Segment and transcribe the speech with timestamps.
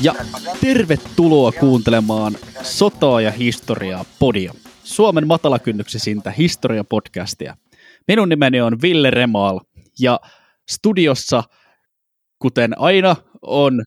[0.00, 0.14] Ja
[0.60, 4.54] tervetuloa kuuntelemaan Sotaa ja historiaa podia,
[4.84, 7.56] Suomen matalakynnyksisintä historiapodcastia.
[8.08, 9.60] Minun nimeni on Ville Remaal
[10.00, 10.20] ja
[10.70, 11.42] studiossa,
[12.38, 13.82] kuten aina, on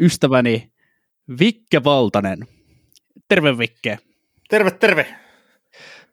[0.00, 0.72] ystäväni
[1.38, 2.38] Vikke Valtanen.
[3.28, 3.98] Terve Vikke.
[4.48, 5.06] Terve, terve.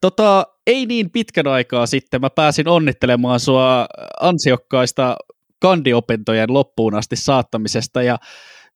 [0.02, 3.86] Tota, ei niin pitkän aikaa sitten mä pääsin onnittelemaan sua
[4.22, 5.18] ansiokkaista
[5.64, 8.18] kandiopintojen loppuun asti saattamisesta ja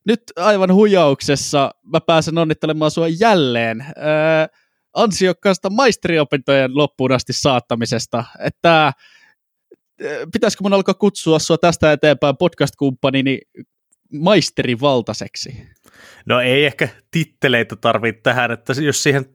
[0.06, 4.50] nyt aivan huijauksessa mä pääsen onnittelemaan sua jälleen äh,
[4.94, 8.94] ansiokkaasta maisteriopintojen loppuun asti saattamisesta, että
[10.34, 13.40] pitäisikö mun alkaa kutsua sua tästä eteenpäin podcast-kumppanini
[14.14, 15.68] maisterivaltaiseksi?
[16.26, 19.26] No ei ehkä titteleitä tarvitse tähän, että jos siihen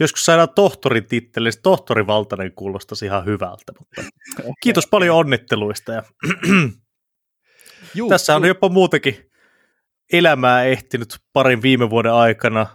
[0.00, 3.72] joskus saadaan tohtorin titteli, niin tohtorivaltainen kuulostaisi ihan hyvältä.
[3.78, 4.02] Mutta
[4.62, 5.92] kiitos paljon onnitteluista.
[5.92, 6.02] Ja
[7.94, 9.30] Juu, Tässä on jopa muutenkin
[10.12, 12.66] elämää ehtinyt parin viime vuoden aikana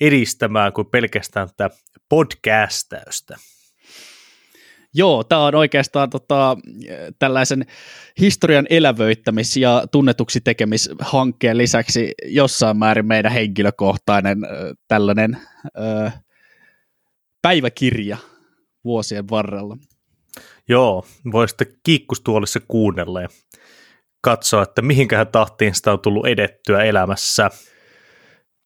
[0.00, 1.76] edistämään kuin pelkästään tätä
[2.08, 3.36] podcastäystä.
[4.94, 6.56] Joo, tämä on oikeastaan tota,
[7.18, 7.66] tällaisen
[8.20, 14.38] historian elävöittämis- ja tunnetuksi tekemishankkeen lisäksi jossain määrin meidän henkilökohtainen
[14.88, 16.10] tällainen ö,
[17.42, 18.16] päiväkirja
[18.84, 19.76] vuosien varrella.
[20.68, 23.28] Joo, voi sitten kiikkustuolissa kuunnella ja
[24.24, 27.50] katsoa, että mihinkähän tahtiin sitä on tullut edettyä elämässä.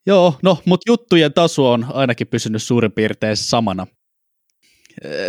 [0.06, 3.86] Joo, no, mutta juttujen taso on ainakin pysynyt suurin piirtein samana.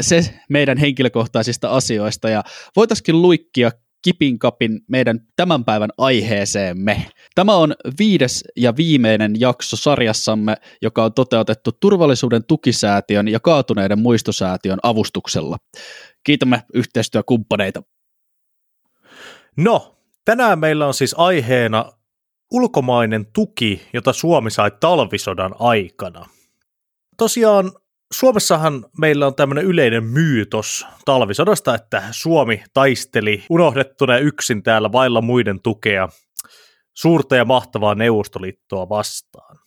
[0.02, 2.44] Se meidän henkilökohtaisista asioista, ja
[2.76, 3.72] voitaisiin luikkia
[4.02, 7.06] kipin kapin meidän tämän päivän aiheeseemme.
[7.36, 14.80] Tämä on viides ja viimeinen jakso sarjassamme, joka on toteutettu Turvallisuuden tukisäätiön ja Kaatuneiden muistosäätiön
[14.84, 15.58] avustuksella.
[16.24, 17.84] Kiitämme yhteistyökumppaneita.
[19.58, 21.92] No, Tänään meillä on siis aiheena
[22.52, 26.26] ulkomainen tuki, jota Suomi sai talvisodan aikana.
[27.18, 27.72] Tosiaan
[28.14, 35.62] Suomessahan meillä on tämmöinen yleinen myytos talvisodasta, että Suomi taisteli unohdettuna yksin täällä vailla muiden
[35.62, 36.10] tukea
[36.94, 39.58] suurta ja mahtavaa Neuvostoliittoa vastaan.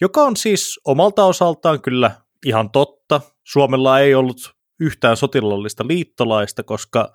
[0.00, 2.10] Joka on siis omalta osaltaan kyllä
[2.46, 3.20] ihan totta.
[3.44, 7.12] Suomella ei ollut yhtään sotilallista liittolaista, koska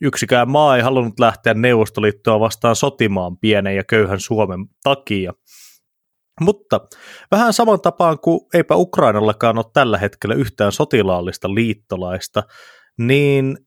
[0.00, 5.32] yksikään maa ei halunnut lähteä Neuvostoliittoa vastaan sotimaan pienen ja köyhän Suomen takia.
[6.40, 6.80] Mutta
[7.30, 12.42] vähän saman tapaan kuin eipä Ukrainallakaan ole tällä hetkellä yhtään sotilaallista liittolaista,
[12.98, 13.58] niin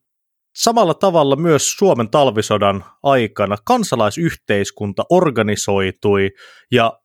[0.56, 6.30] samalla tavalla myös Suomen talvisodan aikana kansalaisyhteiskunta organisoitui
[6.72, 7.00] ja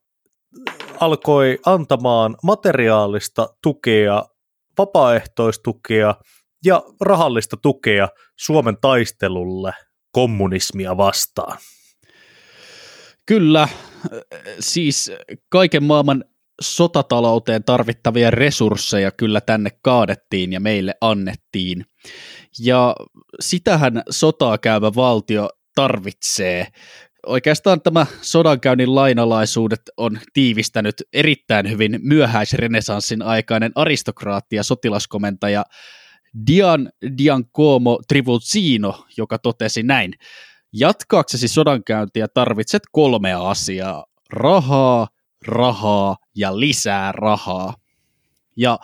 [0.99, 4.23] alkoi antamaan materiaalista tukea,
[4.77, 6.15] vapaaehtoistukea
[6.65, 9.73] ja rahallista tukea Suomen taistelulle
[10.11, 11.57] kommunismia vastaan.
[13.25, 13.67] Kyllä,
[14.59, 15.11] siis
[15.49, 16.23] kaiken maailman
[16.61, 21.85] sotatalouteen tarvittavia resursseja kyllä tänne kaadettiin ja meille annettiin.
[22.59, 22.95] Ja
[23.39, 26.67] sitähän sotaa käyvä valtio tarvitsee.
[27.25, 35.63] Oikeastaan tämä sodankäynnin lainalaisuudet on tiivistänyt erittäin hyvin myöhäisrenesanssin aikainen aristokraatti ja sotilaskomentaja
[36.47, 40.13] Dian Diancomo Trivuzzino, joka totesi näin.
[40.73, 44.05] Jatkaaksesi sodankäyntiä tarvitset kolmea asiaa.
[44.29, 45.07] Rahaa,
[45.47, 47.73] rahaa ja lisää rahaa.
[48.57, 48.79] Ja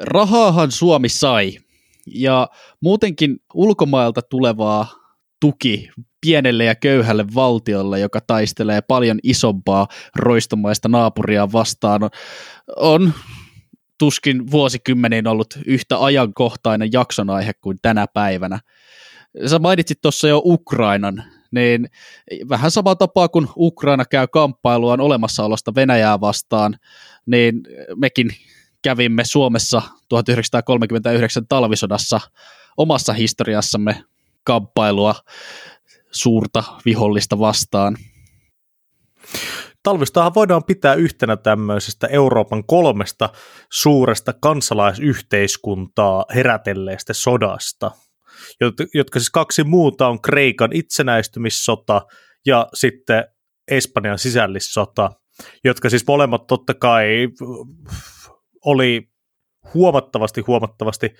[0.00, 1.58] rahaahan Suomi sai.
[2.06, 2.48] Ja
[2.80, 4.86] muutenkin ulkomailta tulevaa
[5.40, 9.86] tuki pienelle ja köyhälle valtiolle, joka taistelee paljon isompaa
[10.16, 12.00] roistomaista naapuria vastaan,
[12.76, 13.12] on
[14.00, 18.60] tuskin vuosikymmeniin ollut yhtä ajankohtainen jakson aihe kuin tänä päivänä.
[19.46, 21.88] Sä mainitsit tuossa jo Ukrainan, niin
[22.48, 26.76] vähän sama tapaa kuin Ukraina käy kamppailuaan olemassaolosta Venäjää vastaan,
[27.26, 27.62] niin
[27.96, 28.30] mekin
[28.82, 32.20] kävimme Suomessa 1939 talvisodassa
[32.76, 34.04] omassa historiassamme
[34.44, 35.14] kamppailua
[36.10, 37.96] suurta vihollista vastaan.
[39.82, 43.28] Talvistahan voidaan pitää yhtenä tämmöisestä Euroopan kolmesta
[43.72, 47.90] suuresta kansalaisyhteiskuntaa herätelleestä sodasta,
[48.94, 52.02] jotka siis kaksi muuta on Kreikan itsenäistymissota
[52.46, 53.24] ja sitten
[53.70, 55.10] Espanjan sisällissota,
[55.64, 57.28] jotka siis molemmat totta kai
[58.64, 59.08] oli
[59.74, 61.14] huomattavasti, huomattavasti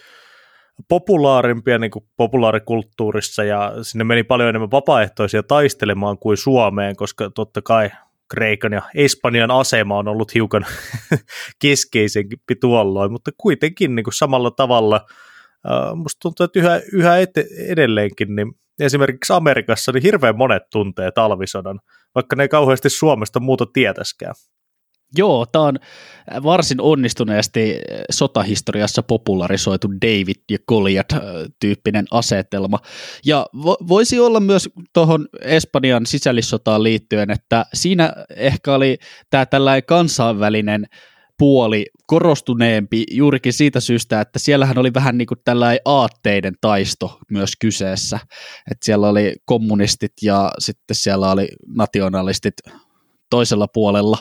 [0.88, 7.62] populaarimpia niin kuin populaarikulttuurissa ja sinne meni paljon enemmän vapaaehtoisia taistelemaan kuin Suomeen, koska totta
[7.62, 7.90] kai
[8.30, 10.66] Kreikan ja Espanjan asema on ollut hiukan
[11.62, 15.00] keskeisempi tuolloin, mutta kuitenkin niin kuin samalla tavalla
[15.66, 21.10] äh, musta tuntuu, että yhä, yhä ete, edelleenkin niin esimerkiksi Amerikassa niin hirveän monet tuntee
[21.10, 21.80] talvisodan,
[22.14, 24.34] vaikka ne ei kauheasti Suomesta muuta tietäskään.
[25.16, 25.78] Joo, tämä on
[26.42, 27.78] varsin onnistuneesti
[28.10, 32.78] sotahistoriassa popularisoitu David ja Goliath-tyyppinen asetelma.
[33.24, 38.98] Ja vo- voisi olla myös tuohon Espanjan sisällissotaan liittyen, että siinä ehkä oli
[39.30, 40.86] tämä tällainen kansainvälinen
[41.38, 47.52] puoli korostuneempi juurikin siitä syystä, että siellähän oli vähän niin kuin tällainen aatteiden taisto myös
[47.60, 48.18] kyseessä.
[48.70, 52.54] Että siellä oli kommunistit ja sitten siellä oli nationalistit
[53.30, 54.18] toisella puolella.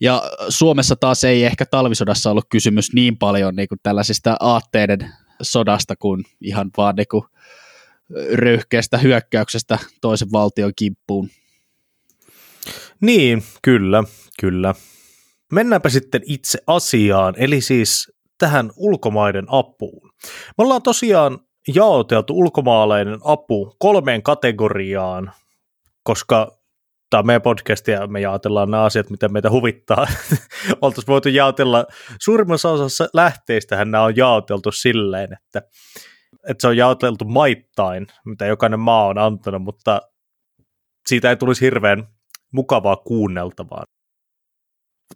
[0.00, 5.12] Ja Suomessa taas ei ehkä talvisodassa ollut kysymys niin paljon niin kuin tällaisista aatteiden
[5.42, 7.24] sodasta kuin ihan vaan niin kuin
[8.32, 11.28] röyhkeästä hyökkäyksestä toisen valtion kimppuun.
[13.00, 14.04] Niin, kyllä,
[14.40, 14.74] kyllä.
[15.52, 20.10] Mennäänpä sitten itse asiaan, eli siis tähän ulkomaiden apuun.
[20.58, 21.38] Me ollaan tosiaan
[21.74, 25.32] jaoteltu ulkomaalainen apu kolmeen kategoriaan,
[26.02, 26.58] koska
[27.12, 30.06] tämä on meidän podcast ja me jaotellaan nämä asiat, mitä meitä huvittaa.
[30.82, 31.86] Oltaisiin voitu jaotella,
[32.20, 35.62] suurimmassa osassa lähteistähän nämä on jaoteltu silleen, että,
[36.48, 40.00] että se on jaoteltu maittain, mitä jokainen maa on antanut, mutta
[41.06, 42.08] siitä ei tulisi hirveän
[42.52, 43.84] mukavaa kuunneltavaa.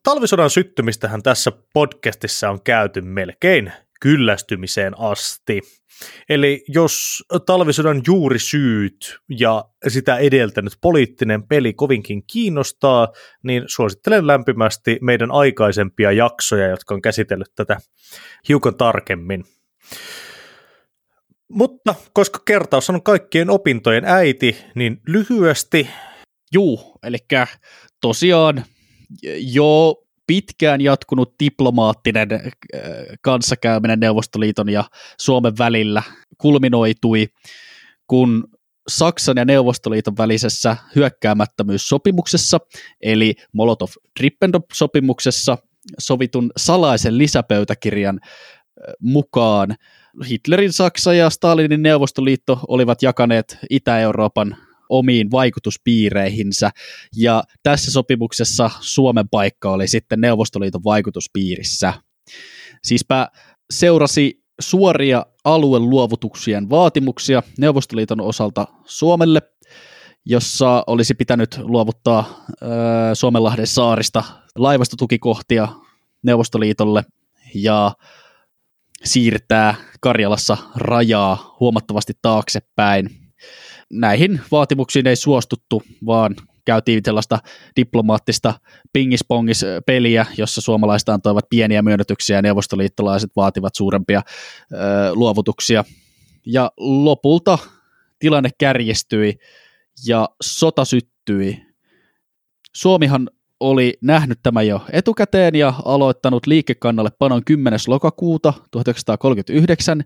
[0.03, 3.73] Talvisodan syttymistähän tässä podcastissa on käyty melkein
[4.07, 5.61] kyllästymiseen asti.
[6.29, 13.09] Eli jos talvisodan juurisyyt ja sitä edeltänyt poliittinen peli kovinkin kiinnostaa,
[13.43, 17.77] niin suosittelen lämpimästi meidän aikaisempia jaksoja, jotka on käsitellyt tätä
[18.49, 19.45] hiukan tarkemmin.
[21.49, 25.89] Mutta koska kertaus on kaikkien opintojen äiti, niin lyhyesti.
[26.53, 27.19] Juu, eli
[28.01, 28.65] tosiaan
[29.39, 32.41] jo pitkään jatkunut diplomaattinen äh,
[33.21, 34.85] kanssakäyminen Neuvostoliiton ja
[35.21, 36.03] Suomen välillä
[36.39, 37.27] kulminoitui,
[38.07, 38.49] kun
[38.89, 42.59] Saksan ja Neuvostoliiton välisessä hyökkäämättömyyssopimuksessa,
[43.01, 45.59] eli Molotov-Ribbentrop-sopimuksessa
[45.99, 48.29] sovitun salaisen lisäpöytäkirjan äh,
[49.01, 49.77] mukaan
[50.29, 54.57] Hitlerin Saksa ja Stalinin Neuvostoliitto olivat jakaneet Itä-Euroopan
[54.89, 56.71] omiin vaikutuspiireihinsä,
[57.17, 61.93] ja tässä sopimuksessa Suomen paikka oli sitten Neuvostoliiton vaikutuspiirissä.
[62.85, 63.29] Siispä
[63.71, 69.43] seurasi suoria alueluovutuksien vaatimuksia Neuvostoliiton osalta Suomelle,
[70.25, 72.67] jossa olisi pitänyt luovuttaa ö,
[73.15, 74.25] Suomenlahden saarista
[74.59, 75.69] laivastotukikohtia
[76.23, 77.05] Neuvostoliitolle
[77.55, 77.93] ja
[79.05, 83.26] siirtää Karjalassa rajaa huomattavasti taaksepäin
[83.93, 87.39] näihin vaatimuksiin ei suostuttu, vaan käytiin tällaista
[87.77, 88.55] diplomaattista
[88.93, 94.23] pingis-pongis-peliä, jossa suomalaiset antoivat pieniä myönnytyksiä ja neuvostoliittolaiset vaativat suurempia
[94.73, 94.77] ö,
[95.15, 95.85] luovutuksia.
[96.47, 97.59] Ja lopulta
[98.19, 99.35] tilanne kärjestyi
[100.07, 101.67] ja sota syttyi.
[102.75, 103.31] Suomihan
[103.61, 107.81] oli nähnyt tämä jo etukäteen ja aloittanut liikekannalle panon 10.
[107.87, 110.05] lokakuuta 1939,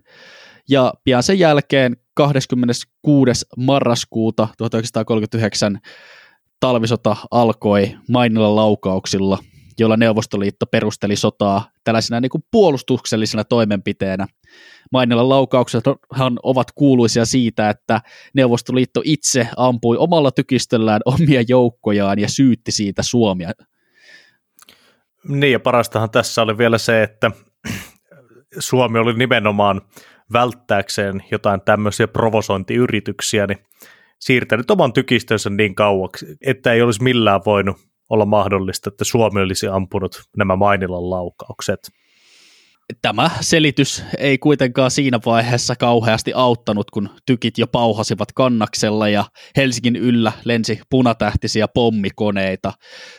[0.69, 3.45] ja pian sen jälkeen 26.
[3.57, 5.79] marraskuuta 1939
[6.59, 9.37] talvisota alkoi mainilla laukauksilla,
[9.79, 14.27] jolla Neuvostoliitto perusteli sotaa tällaisena niin kuin puolustuksellisena toimenpiteenä.
[14.91, 18.01] Mainilla laukauksethan ovat kuuluisia siitä, että
[18.33, 23.51] Neuvostoliitto itse ampui omalla tykistöllään omia joukkojaan ja syytti siitä Suomia.
[25.27, 27.31] Niin ja parastahan tässä oli vielä se, että
[28.59, 29.81] Suomi oli nimenomaan
[30.33, 33.57] välttääkseen jotain tämmöisiä provosointiyrityksiä, niin
[34.19, 37.77] siirtänyt oman tykistönsä niin kauaksi, että ei olisi millään voinut
[38.09, 41.79] olla mahdollista, että Suomi olisi ampunut nämä Mainilan laukaukset.
[43.01, 49.25] Tämä selitys ei kuitenkaan siinä vaiheessa kauheasti auttanut, kun tykit jo pauhasivat kannaksella ja
[49.57, 52.73] Helsingin yllä lensi punatähtisiä pommikoneita.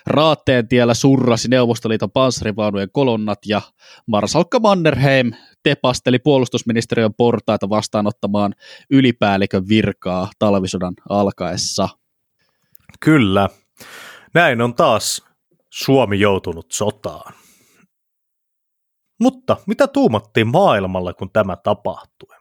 [0.07, 3.61] Raatteen tiellä surrasi Neuvostoliiton panssarivaunujen kolonnat ja
[4.07, 8.55] Marsalkka Mannerheim tepasteli puolustusministeriön portaita vastaanottamaan
[8.91, 11.89] ylipäällikön virkaa talvisodan alkaessa.
[13.01, 13.49] Kyllä.
[14.35, 15.23] Näin on taas
[15.71, 17.35] Suomi joutunut sotaan.
[19.21, 22.37] Mutta mitä tuumattiin maailmalla, kun tämä tapahtui?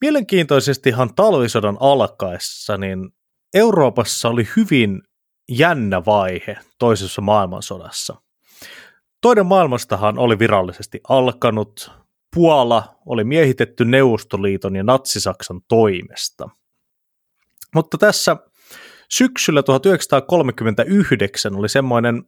[0.00, 3.10] Mielenkiintoisestihan talvisodan alkaessa niin
[3.54, 5.02] Euroopassa oli hyvin
[5.48, 8.22] jännä vaihe toisessa maailmansodassa.
[9.20, 11.90] Toinen maailmastahan oli virallisesti alkanut,
[12.34, 16.48] Puola oli miehitetty Neuvostoliiton ja Natsi-Saksan toimesta.
[17.74, 18.36] Mutta tässä
[19.10, 22.24] syksyllä 1939 oli semmoinen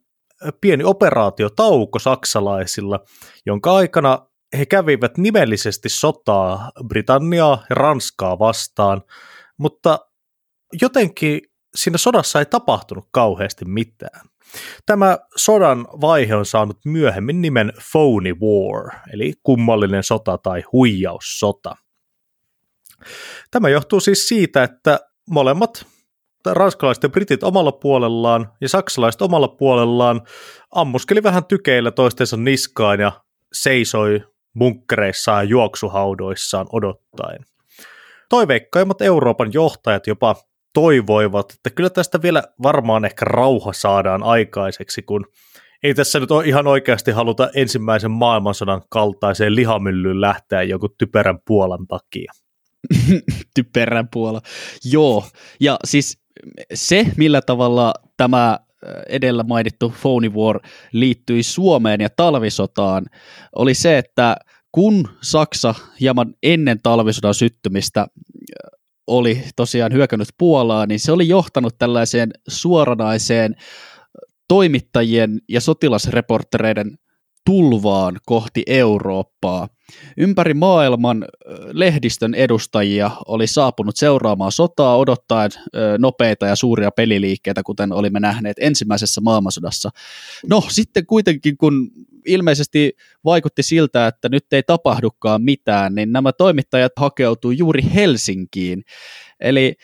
[0.61, 3.01] pieni operaatiotauko saksalaisilla,
[3.47, 4.27] jonka aikana
[4.59, 9.03] he kävivät nimellisesti sotaa Britanniaa ja Ranskaa vastaan,
[9.59, 9.99] mutta
[10.83, 11.41] jotenkin
[11.75, 14.21] siinä sodassa ei tapahtunut kauheasti mitään.
[14.87, 21.77] Tämä sodan vaihe on saanut myöhemmin nimen Phony War, eli kummallinen sota tai huijaussota.
[23.51, 25.01] Tämä johtuu siis siitä, että
[25.31, 25.87] molemmat
[26.47, 30.21] ranskalaiset ja britit omalla puolellaan ja saksalaiset omalla puolellaan
[30.75, 33.13] ammuskeli vähän tykeillä toistensa niskaan ja
[33.53, 34.25] seisoi
[34.59, 37.45] bunkkereissaan ja juoksuhaudoissaan odottaen.
[38.29, 40.37] Toiveikkaimmat Euroopan johtajat jopa
[40.73, 45.27] toivoivat, että kyllä tästä vielä varmaan ehkä rauha saadaan aikaiseksi, kun
[45.83, 51.87] ei tässä nyt ole ihan oikeasti haluta ensimmäisen maailmansodan kaltaiseen lihamyllyyn lähteä joku typerän Puolan
[51.87, 52.33] takia.
[53.55, 54.41] typerän Puola.
[54.85, 55.25] Joo,
[55.61, 56.19] ja siis
[56.75, 58.59] se, millä tavalla tämä
[59.09, 60.61] edellä mainittu Phony War
[60.93, 63.07] liittyi Suomeen ja talvisotaan,
[63.57, 64.37] oli se, että
[64.73, 68.07] kun Saksa hieman ennen talvisodan syttymistä
[69.07, 73.55] oli tosiaan hyökännyt Puolaa, niin se oli johtanut tällaiseen suoranaiseen
[74.49, 76.99] toimittajien ja sotilasreportereiden
[77.45, 79.69] tulvaan kohti Eurooppaa.
[80.17, 81.25] Ympäri maailman
[81.73, 85.51] lehdistön edustajia oli saapunut seuraamaan sotaa odottaen
[85.99, 89.91] nopeita ja suuria peliliikkeitä, kuten olimme nähneet ensimmäisessä maailmansodassa.
[90.49, 91.91] No sitten kuitenkin, kun
[92.27, 92.93] ilmeisesti
[93.25, 98.83] vaikutti siltä, että nyt ei tapahdukaan mitään, niin nämä toimittajat hakeutuivat juuri Helsinkiin.
[99.41, 99.75] Eli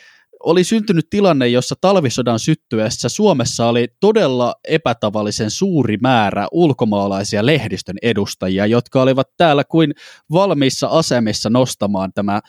[0.43, 8.65] oli syntynyt tilanne, jossa talvisodan syttyessä Suomessa oli todella epätavallisen suuri määrä ulkomaalaisia lehdistön edustajia,
[8.65, 9.93] jotka olivat täällä kuin
[10.31, 12.41] valmiissa asemissa nostamaan tämä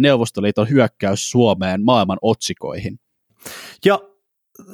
[0.00, 2.98] Neuvostoliiton hyökkäys Suomeen maailman otsikoihin.
[3.84, 3.98] Ja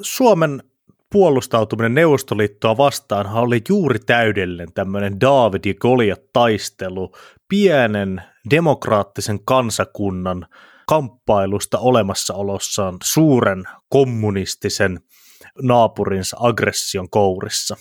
[0.01, 0.63] Suomen
[1.11, 7.11] puolustautuminen Neuvostoliittoa vastaan oli juuri täydellinen tämmöinen David ja Goliat taistelu
[7.49, 10.47] pienen demokraattisen kansakunnan
[10.87, 14.99] kamppailusta olemassaolossaan suuren kommunistisen
[15.61, 17.75] naapurinsa aggression kourissa.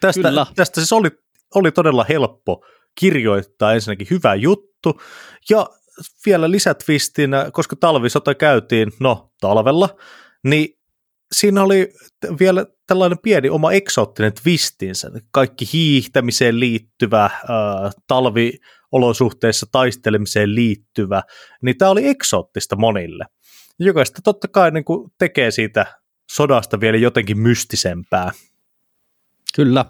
[0.00, 0.46] Tästä, Kyllä.
[0.54, 1.10] tästä siis oli,
[1.54, 2.64] oli todella helppo
[2.94, 5.00] kirjoittaa ensinnäkin hyvä juttu,
[5.50, 5.66] ja
[6.26, 9.88] vielä lisätvistinä, koska talvisota käytiin, no talvella,
[10.44, 10.79] niin
[11.34, 11.92] siinä oli
[12.40, 21.22] vielä tällainen pieni oma eksoottinen twistinsä, kaikki hiihtämiseen liittyvä, ää, talviolosuhteissa taistelemiseen liittyvä,
[21.62, 23.26] niin tämä oli eksoottista monille,
[23.78, 25.86] joka sitten totta kai niin kuin tekee siitä
[26.32, 28.30] sodasta vielä jotenkin mystisempää.
[29.54, 29.84] Kyllä,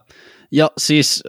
[0.53, 1.23] ja siis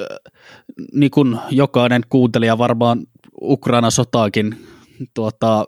[0.94, 3.06] niin kuin jokainen kuuntelija varmaan
[3.42, 4.68] Ukraina-sotaakin
[5.14, 5.66] tuota,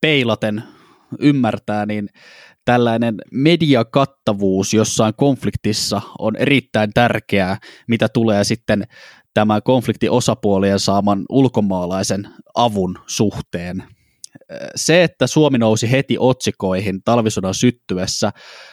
[0.00, 0.62] peilaten
[1.18, 2.08] ymmärtää, niin
[2.68, 7.58] tällainen mediakattavuus jossain konfliktissa on erittäin tärkeää,
[7.88, 8.84] mitä tulee sitten
[9.34, 13.84] tämä konflikti osapuolien saaman ulkomaalaisen avun suhteen.
[14.76, 18.32] Se, että Suomi nousi heti otsikoihin talvisodan syttyessä,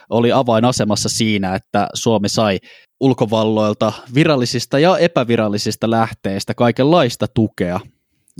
[0.10, 2.60] oli avainasemassa siinä, että Suomi sai
[3.00, 7.80] ulkovalloilta virallisista ja epävirallisista lähteistä kaikenlaista tukea,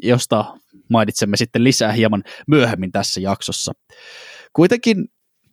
[0.03, 0.45] josta
[0.89, 3.71] mainitsemme sitten lisää hieman myöhemmin tässä jaksossa.
[4.53, 5.05] Kuitenkin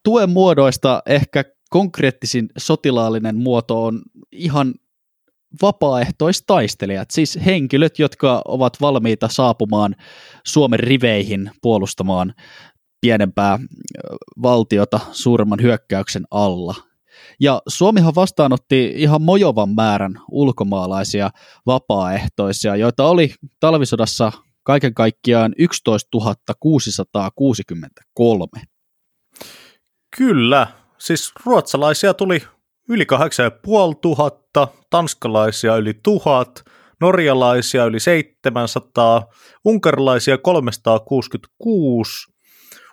[0.04, 4.74] tuen muodoista ehkä konkreettisin sotilaallinen muoto on ihan
[5.62, 9.96] vapaaehtoistaistelijat, siis henkilöt, jotka ovat valmiita saapumaan
[10.46, 12.34] Suomen riveihin puolustamaan
[13.00, 13.58] pienempää
[14.42, 16.74] valtiota suuremman hyökkäyksen alla.
[17.40, 21.30] Ja Suomihan vastaanotti ihan mojovan määrän ulkomaalaisia
[21.66, 24.32] vapaaehtoisia, joita oli talvisodassa
[24.62, 26.18] kaiken kaikkiaan 11
[26.60, 28.48] 663.
[30.16, 30.66] Kyllä,
[30.98, 32.42] siis ruotsalaisia tuli
[32.88, 36.62] yli 8500, tanskalaisia yli 1000,
[37.00, 39.26] norjalaisia yli 700,
[39.64, 42.32] unkarilaisia 366,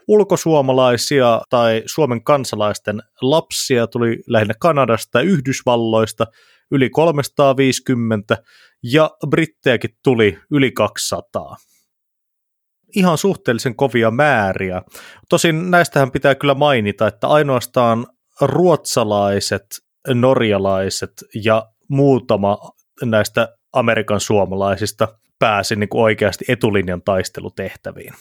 [0.07, 6.25] ulkosuomalaisia tai Suomen kansalaisten lapsia tuli lähinnä Kanadasta ja Yhdysvalloista
[6.71, 8.37] yli 350
[8.83, 11.55] ja brittejäkin tuli yli 200
[12.95, 14.81] ihan suhteellisen kovia määriä.
[15.29, 18.07] Tosin näistähän pitää kyllä mainita, että ainoastaan
[18.41, 19.65] ruotsalaiset,
[20.13, 21.11] norjalaiset
[21.43, 22.57] ja muutama
[23.03, 25.07] näistä Amerikan suomalaisista
[25.39, 28.13] pääsi niin kuin oikeasti etulinjan taistelutehtäviin.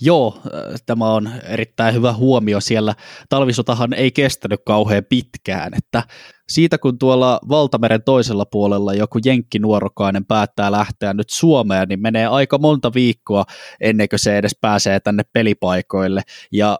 [0.00, 0.38] Joo,
[0.86, 2.94] tämä on erittäin hyvä huomio siellä.
[3.28, 6.02] Talvisotahan ei kestänyt kauhean pitkään, että
[6.48, 12.58] siitä kun tuolla valtameren toisella puolella joku jenkkinuorokainen päättää lähteä nyt Suomeen, niin menee aika
[12.58, 13.44] monta viikkoa
[13.80, 16.22] ennen kuin se edes pääsee tänne pelipaikoille.
[16.52, 16.78] Ja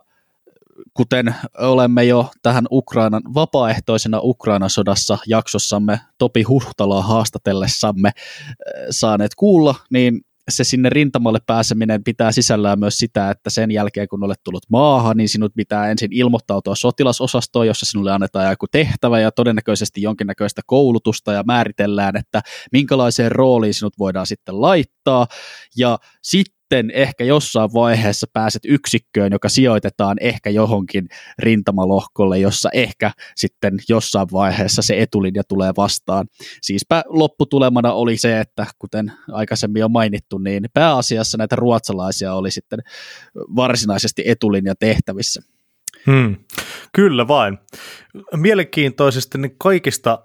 [0.93, 8.11] kuten olemme jo tähän Ukrainan, vapaaehtoisena Ukrainan sodassa jaksossamme Topi Huhtalaa haastatellessamme
[8.89, 14.23] saaneet kuulla, niin se sinne rintamalle pääseminen pitää sisällään myös sitä, että sen jälkeen kun
[14.23, 19.31] olet tullut maahan, niin sinut pitää ensin ilmoittautua sotilasosastoon, jossa sinulle annetaan joku tehtävä ja
[19.31, 25.27] todennäköisesti jonkinnäköistä koulutusta ja määritellään, että minkälaiseen rooliin sinut voidaan sitten laittaa.
[25.77, 31.07] Ja sitten sitten ehkä jossain vaiheessa pääset yksikköön, joka sijoitetaan ehkä johonkin
[31.39, 36.27] rintamalohkolle, jossa ehkä sitten jossain vaiheessa se etulinja tulee vastaan.
[36.61, 42.79] Siispä lopputulemana oli se, että kuten aikaisemmin jo mainittu, niin pääasiassa näitä ruotsalaisia oli sitten
[43.35, 45.41] varsinaisesti etulinja tehtävissä.
[46.05, 46.35] Hmm.
[46.95, 47.57] Kyllä vain.
[48.35, 50.19] Mielenkiintoisesti niin kaikista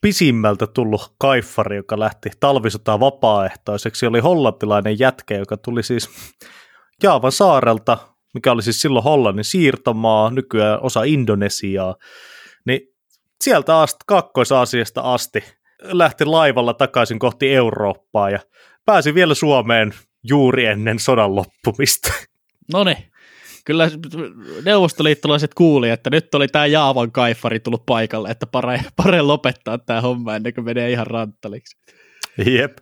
[0.00, 6.10] pisimmältä tullut kaiffari, joka lähti talvisotaan vapaaehtoiseksi, oli hollantilainen jätkä, joka tuli siis
[7.02, 7.98] Jaavan saarelta,
[8.34, 11.96] mikä oli siis silloin Hollannin siirtomaa, nykyään osa Indonesiaa,
[12.66, 12.80] niin
[13.44, 15.44] sieltä asti, Kakkois-Aasiasta asti
[15.82, 18.38] lähti laivalla takaisin kohti Eurooppaa ja
[18.84, 19.94] pääsi vielä Suomeen
[20.24, 22.12] juuri ennen sodan loppumista.
[22.72, 23.07] No niin,
[23.68, 23.90] kyllä
[24.64, 30.00] neuvostoliittolaiset kuuli, että nyt oli tämä Jaavan kaifari tullut paikalle, että pare, pare lopettaa tämä
[30.00, 31.76] homma ennen kuin menee ihan ranttaliksi.
[32.46, 32.78] Jep.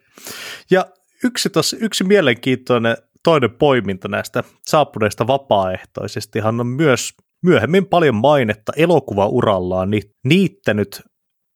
[0.71, 0.87] Ja
[1.25, 9.90] yksi, tos, yksi mielenkiintoinen toinen poiminta näistä saapuneista vapaaehtoisestihan on myös myöhemmin paljon mainetta elokuvaurallaan
[9.90, 11.02] ni, niittänyt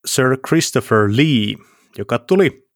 [0.06, 1.66] Sir Christopher Lee,
[1.98, 2.68] joka tuli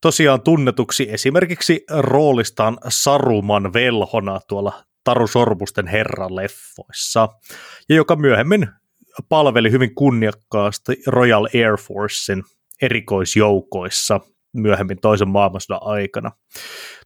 [0.00, 7.28] tosiaan tunnetuksi esimerkiksi roolistaan Saruman velhona tuolla Taru Sormusten herran leffoissa,
[7.88, 8.68] ja joka myöhemmin
[9.28, 12.42] palveli hyvin kunniakkaasti Royal Air Forcein
[12.82, 14.20] erikoisjoukoissa
[14.52, 16.30] myöhemmin toisen maailmansodan aikana.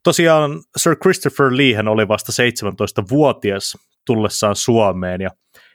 [0.03, 5.29] Tosiaan Sir Christopher Lee hän oli vasta 17-vuotias tullessaan Suomeen ja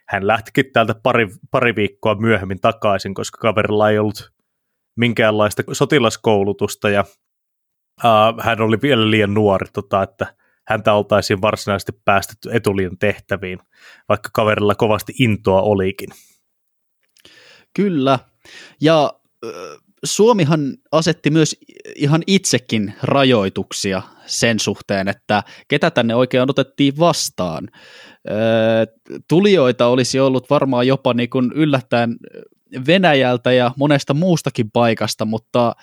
[0.09, 4.33] hän lähtikin täältä pari, pari viikkoa myöhemmin takaisin, koska kaverilla ei ollut
[4.97, 7.05] minkäänlaista sotilaskoulutusta ja
[8.05, 10.35] uh, hän oli vielä liian nuori, tota, että
[10.69, 13.59] häntä oltaisiin varsinaisesti päästetty etuliin tehtäviin,
[14.09, 16.09] vaikka kaverilla kovasti intoa olikin.
[17.75, 18.19] Kyllä,
[18.81, 19.13] ja
[20.05, 21.57] Suomihan asetti myös
[21.97, 27.69] ihan itsekin rajoituksia sen suhteen, että ketä tänne oikein otettiin vastaan.
[29.29, 32.17] Tulijoita olisi ollut varmaan jopa niin kuin yllättäen
[32.87, 35.77] Venäjältä ja monesta muustakin paikasta, mutta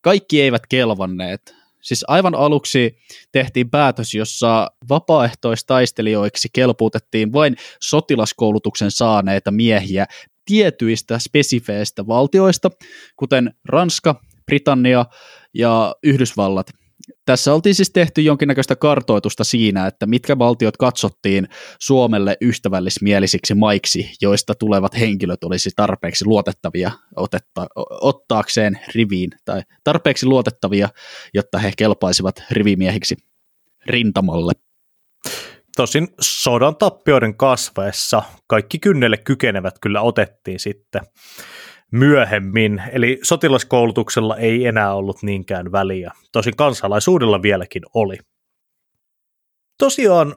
[0.00, 1.54] kaikki eivät kelvanneet.
[1.84, 2.96] Siis aivan aluksi
[3.32, 10.06] tehtiin päätös, jossa vapaaehtoistaistelijoiksi kelpuutettiin vain sotilaskoulutuksen saaneita miehiä
[10.44, 12.70] tietyistä spesifeistä valtioista,
[13.16, 15.06] kuten Ranska, Britannia
[15.54, 16.66] ja Yhdysvallat–
[17.26, 21.48] tässä oltiin siis tehty jonkinnäköistä kartoitusta siinä, että mitkä valtiot katsottiin
[21.80, 27.66] Suomelle ystävällismielisiksi maiksi, joista tulevat henkilöt olisi tarpeeksi luotettavia otetta,
[28.00, 30.88] ottaakseen riviin, tai tarpeeksi luotettavia,
[31.34, 33.16] jotta he kelpaisivat rivimiehiksi
[33.86, 34.52] rintamalle.
[35.76, 41.02] Tosin sodan tappioiden kasvaessa kaikki kynnelle kykenevät kyllä otettiin sitten
[41.92, 46.12] myöhemmin, eli sotilaskoulutuksella ei enää ollut niinkään väliä.
[46.32, 48.16] Tosin kansalaisuudella vieläkin oli.
[49.78, 50.36] Tosiaan,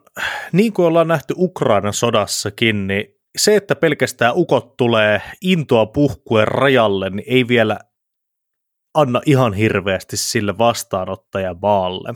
[0.52, 3.06] niin kuin ollaan nähty Ukrainan sodassakin, niin
[3.38, 7.80] se, että pelkästään ukot tulee intoa puhkuen rajalle, niin ei vielä
[8.94, 12.14] anna ihan hirveästi sille vastaanottajamaalle.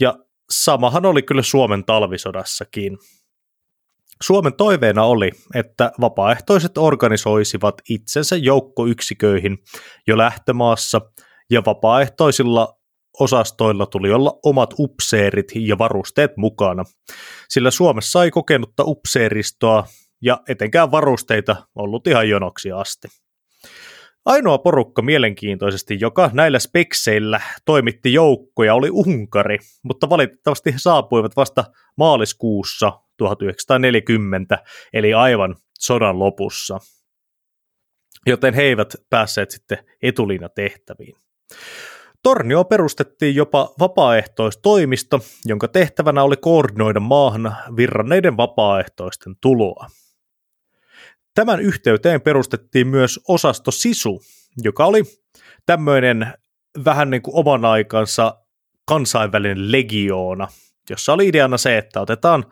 [0.00, 0.18] Ja
[0.50, 2.98] samahan oli kyllä Suomen talvisodassakin.
[4.22, 9.58] Suomen toiveena oli, että vapaaehtoiset organisoisivat itsensä joukkoyksiköihin
[10.06, 11.00] jo lähtömaassa
[11.50, 12.78] ja vapaaehtoisilla
[13.20, 16.84] osastoilla tuli olla omat upseerit ja varusteet mukana,
[17.48, 19.84] sillä Suomessa ei kokenutta upseeristoa
[20.22, 23.08] ja etenkään varusteita ollut ihan jonoksi asti.
[24.24, 31.64] Ainoa porukka mielenkiintoisesti, joka näillä spekseillä toimitti joukkoja, oli Unkari, mutta valitettavasti he saapuivat vasta
[31.96, 34.58] maaliskuussa 1940,
[34.92, 36.78] eli aivan sodan lopussa.
[38.26, 39.78] Joten he eivät päässeet sitten
[40.48, 41.16] tehtäviin.
[42.22, 49.86] Tornio perustettiin jopa vapaaehtoistoimisto, jonka tehtävänä oli koordinoida maahan virranneiden vapaaehtoisten tuloa.
[51.34, 54.22] Tämän yhteyteen perustettiin myös osasto Sisu,
[54.62, 55.02] joka oli
[55.66, 56.32] tämmöinen
[56.84, 58.38] vähän niin kuin oman aikansa
[58.84, 60.48] kansainvälinen legioona,
[60.90, 62.44] jossa oli ideana se, että otetaan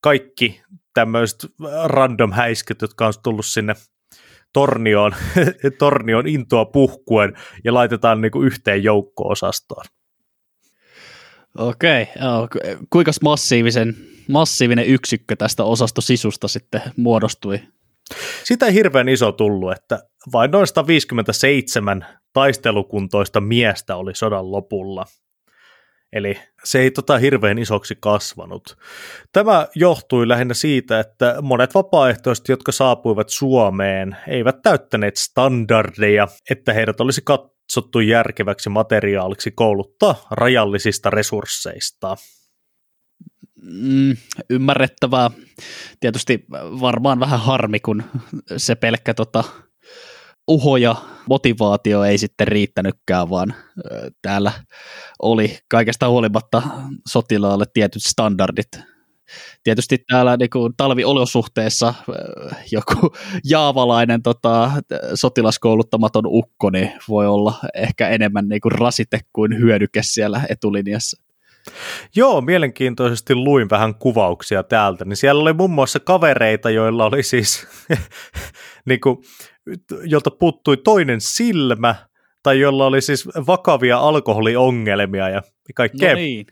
[0.00, 0.62] kaikki
[0.94, 1.46] tämmöiset
[1.84, 3.74] random häiskyt, jotka on tullut sinne
[4.52, 5.14] tornioon,
[5.78, 7.32] tornioon intoa puhkuen
[7.64, 9.84] ja laitetaan niin kuin yhteen joukko-osastoon.
[11.58, 12.06] Okei,
[12.90, 13.96] kuinka massiivisen,
[14.28, 17.60] massiivinen yksikkö tästä osastosisusta sitten muodostui?
[18.44, 25.04] Sitä ei hirveän iso tullut, että vain noin 157 taistelukuntoista miestä oli sodan lopulla.
[26.12, 28.76] Eli se ei tota hirveän isoksi kasvanut.
[29.32, 37.00] Tämä johtui lähinnä siitä, että monet vapaaehtoiset, jotka saapuivat Suomeen, eivät täyttäneet standardeja, että heidät
[37.00, 42.16] olisi katsottu järkeväksi materiaaliksi kouluttaa rajallisista resursseista.
[43.62, 44.16] Mm,
[44.50, 45.30] ymmärrettävää.
[46.00, 46.44] Tietysti
[46.80, 48.02] varmaan vähän harmi, kun
[48.56, 49.44] se pelkkä tota,
[50.48, 50.96] uho ja
[51.28, 53.54] motivaatio ei sitten riittänytkään, vaan
[54.22, 54.52] täällä
[55.22, 56.62] oli kaikesta huolimatta
[57.08, 58.68] sotilaalle tietyt standardit.
[59.62, 61.94] Tietysti täällä niin kuin talviolosuhteessa
[62.72, 64.72] joku jaavalainen tota,
[65.14, 71.25] sotilaskouluttamaton ukko niin voi olla ehkä enemmän niin kuin rasite kuin hyödyke siellä etulinjassa.
[72.16, 77.66] Joo, mielenkiintoisesti luin vähän kuvauksia täältä, niin siellä oli muun muassa kavereita, joilla oli siis
[78.88, 79.18] niin kuin,
[80.04, 81.94] jolta puuttui toinen silmä,
[82.42, 85.42] tai jolla oli siis vakavia alkoholiongelmia ja
[85.74, 86.10] kaikkea.
[86.10, 86.46] No niin.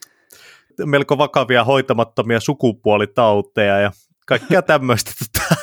[0.84, 3.92] Melko vakavia hoitamattomia sukupuolitauteja ja
[4.26, 5.54] kaikkea tämmöistä, tota,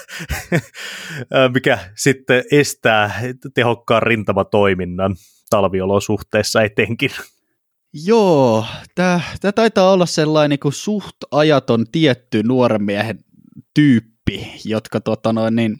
[1.54, 3.22] mikä sitten estää
[3.54, 5.16] tehokkaan rintamatoiminnan
[5.50, 7.12] talviolosuhteissa etenkin.
[7.94, 9.22] Joo, tämä
[9.56, 13.20] taitaa olla sellainen kuin suht ajaton tietty nuoren miehen
[13.74, 15.78] tyyppi, jotka tota noin, niin,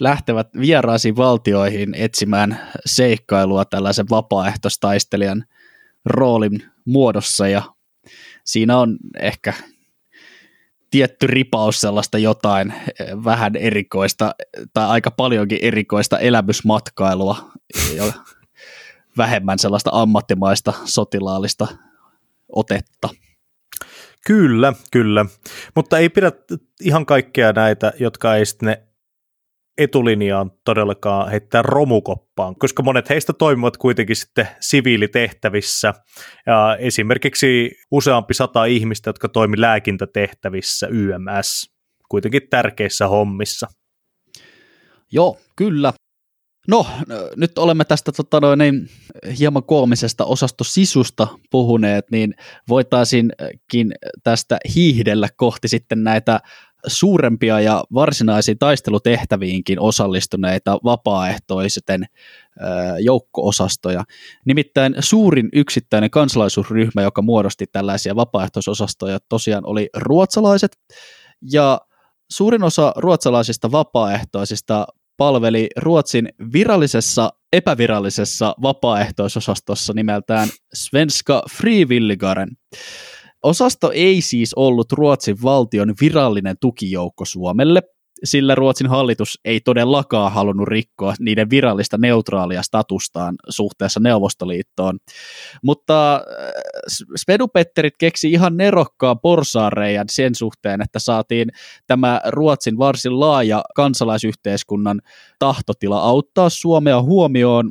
[0.00, 5.44] lähtevät vieraisiin valtioihin etsimään seikkailua tällaisen vapaaehtoistaistelijan
[6.04, 7.48] roolin muodossa.
[7.48, 7.62] Ja
[8.44, 9.54] siinä on ehkä
[10.90, 14.34] tietty ripaus sellaista jotain eh, vähän erikoista
[14.72, 17.50] tai aika paljonkin erikoista elämysmatkailua
[19.16, 21.66] vähemmän sellaista ammattimaista sotilaallista
[22.48, 23.08] otetta.
[24.26, 25.26] Kyllä, kyllä.
[25.76, 26.32] Mutta ei pidä
[26.80, 28.82] ihan kaikkea näitä, jotka ei sitten ne
[29.78, 35.94] etulinjaan todellakaan heittää romukoppaan, koska monet heistä toimivat kuitenkin sitten siviilitehtävissä.
[36.46, 41.70] Ja esimerkiksi useampi sata ihmistä, jotka toimi lääkintätehtävissä YMS,
[42.08, 43.66] kuitenkin tärkeissä hommissa.
[45.12, 45.92] Joo, kyllä.
[46.68, 46.86] No,
[47.36, 48.88] nyt olemme tästä tota noin, niin,
[49.38, 52.34] hieman koomisesta osastosisusta puhuneet, niin
[52.68, 56.40] voitaisinkin tästä hiihdellä kohti sitten näitä
[56.86, 62.06] suurempia ja varsinaisiin taistelutehtäviinkin osallistuneita vapaaehtoisten
[62.98, 64.04] joukko-osastoja.
[64.44, 70.78] Nimittäin suurin yksittäinen kansalaisuusryhmä, joka muodosti tällaisia vapaaehtoisosastoja, tosiaan oli ruotsalaiset,
[71.52, 71.80] ja
[72.30, 82.48] suurin osa ruotsalaisista vapaaehtoisista palveli Ruotsin virallisessa epävirallisessa vapaaehtoisosastossa nimeltään Svenska Frivilligaren.
[83.42, 87.82] Osasto ei siis ollut Ruotsin valtion virallinen tukijoukko Suomelle,
[88.24, 94.98] sillä Ruotsin hallitus ei todellakaan halunnut rikkoa niiden virallista neutraalia statustaan suhteessa Neuvostoliittoon.
[95.62, 96.22] Mutta äh,
[97.16, 101.48] Spedupetterit keksi ihan nerokkaan porsaareijan sen suhteen, että saatiin
[101.86, 105.00] tämä Ruotsin varsin laaja kansalaisyhteiskunnan
[105.38, 107.70] tahtotila auttaa Suomea huomioon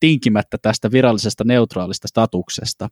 [0.00, 2.88] tinkimättä tästä virallisesta neutraalista statuksesta.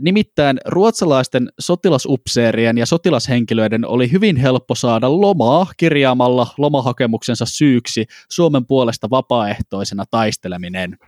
[0.00, 9.10] Nimittäin ruotsalaisten sotilasupseerien ja sotilashenkilöiden oli hyvin helppo saada lomaa kirjaamalla lomahakemuksensa syyksi Suomen puolesta
[9.10, 10.98] vapaaehtoisena taisteleminen.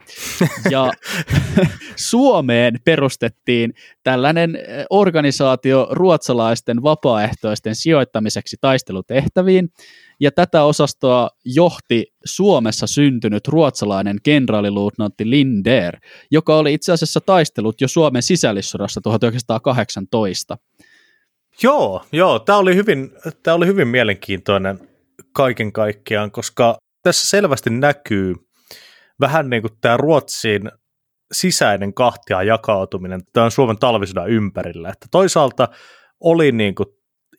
[0.71, 0.93] Ja
[2.11, 9.69] Suomeen perustettiin tällainen eh, organisaatio ruotsalaisten vapaaehtoisten sijoittamiseksi taistelutehtäviin,
[10.21, 15.99] ja tätä osastoa johti Suomessa syntynyt ruotsalainen kenraaliluutnantti Linder,
[16.31, 20.59] joka oli itse asiassa taistellut jo Suomen sisällissodassa 1918.
[21.63, 23.11] Joo, joo, tämä oli hyvin,
[23.43, 24.89] tämä oli hyvin mielenkiintoinen
[25.33, 28.35] kaiken kaikkiaan, koska tässä selvästi näkyy
[29.21, 30.71] vähän niin kuin tämä Ruotsin
[31.33, 35.69] sisäinen kahtia jakautuminen tämän Suomen talvisodan ympärillä, että toisaalta
[36.21, 36.89] oli niin kuin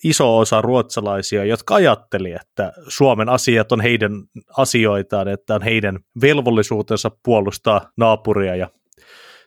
[0.03, 4.11] iso osa ruotsalaisia, jotka ajatteli, että Suomen asiat on heidän
[4.57, 8.69] asioitaan, että on heidän velvollisuutensa puolustaa naapuria ja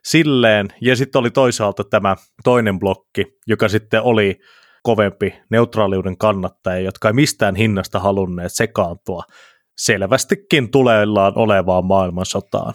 [0.05, 0.69] silleen.
[0.81, 4.39] Ja sitten oli toisaalta tämä toinen blokki, joka sitten oli
[4.83, 9.23] kovempi neutraaliuden kannattaja, jotka ei mistään hinnasta halunneet sekaantua
[9.79, 12.75] selvästikin tuleillaan olevaan maailmansotaan.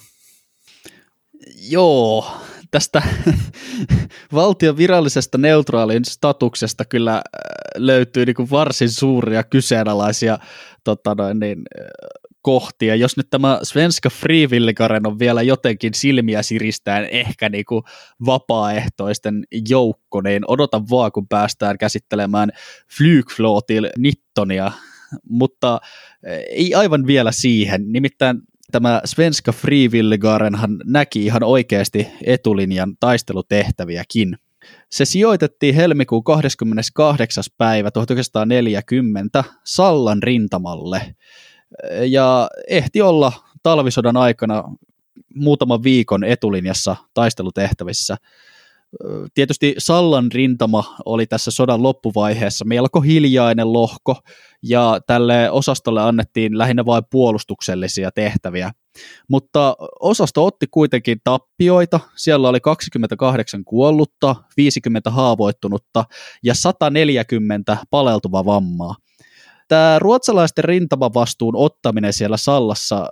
[1.70, 2.26] Joo,
[2.72, 3.04] tästä
[4.34, 7.22] valtion virallisesta neutraalin statuksesta kyllä äh,
[7.76, 10.38] löytyy niin kuin varsin suuria kyseenalaisia
[10.84, 11.88] tota noin, niin, äh,
[12.42, 12.96] kohtia.
[12.96, 17.84] Jos nyt tämä Svenska Frivilligaren on vielä jotenkin silmiä siristään ehkä niin kuin
[18.26, 22.52] vapaaehtoisten joukko, niin odota vaan, kun päästään käsittelemään
[22.98, 24.72] Flygflotil Nittonia,
[25.30, 25.80] mutta äh,
[26.50, 27.92] ei aivan vielä siihen.
[27.92, 34.38] Nimittäin tämä Svenska Frivilligarenhan näki ihan oikeasti etulinjan taistelutehtäviäkin.
[34.92, 37.44] Se sijoitettiin helmikuun 28.
[37.58, 41.16] päivä 1940 Sallan rintamalle
[42.06, 43.32] ja ehti olla
[43.64, 44.64] talvisodan aikana
[45.36, 48.18] muutaman viikon etulinjassa taistelutehtävissä.
[49.34, 54.16] Tietysti Sallan rintama oli tässä sodan loppuvaiheessa melko hiljainen lohko,
[54.64, 58.72] ja tälle osastolle annettiin lähinnä vain puolustuksellisia tehtäviä.
[59.30, 66.06] Mutta osasto otti kuitenkin tappioita, siellä oli 28 kuollutta, 50 haavoittunutta
[66.44, 68.96] ja 140 paleltuva vammaa.
[69.68, 73.08] Tämä ruotsalaisten rintamavastuun ottaminen siellä Sallassa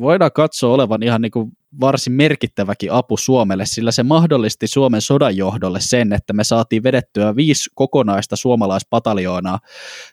[0.00, 5.36] voidaan katsoa olevan ihan niin kuin varsin merkittäväkin apu Suomelle, sillä se mahdollisti Suomen sodan
[5.36, 9.58] johdolle sen, että me saatiin vedettyä viisi kokonaista suomalaispataljoonaa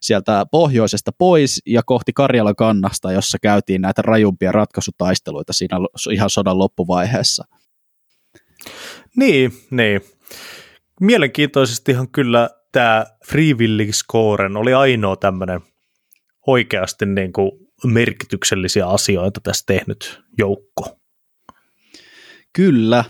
[0.01, 5.77] sieltä pohjoisesta pois ja kohti Karjalan kannasta, jossa käytiin näitä rajumpia ratkaisutaisteluita siinä
[6.11, 7.45] ihan sodan loppuvaiheessa.
[9.15, 10.01] Niin, niin.
[11.01, 15.61] Mielenkiintoisestihan kyllä tämä Frivilligscoren oli ainoa tämmöinen
[16.47, 20.99] oikeasti niin kuin merkityksellisiä asioita tässä tehnyt joukko.
[22.53, 23.03] Kyllä.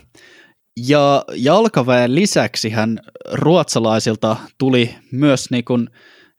[0.88, 2.98] Ja jalkaväen lisäksi hän
[3.32, 5.88] ruotsalaisilta tuli myös niin kuin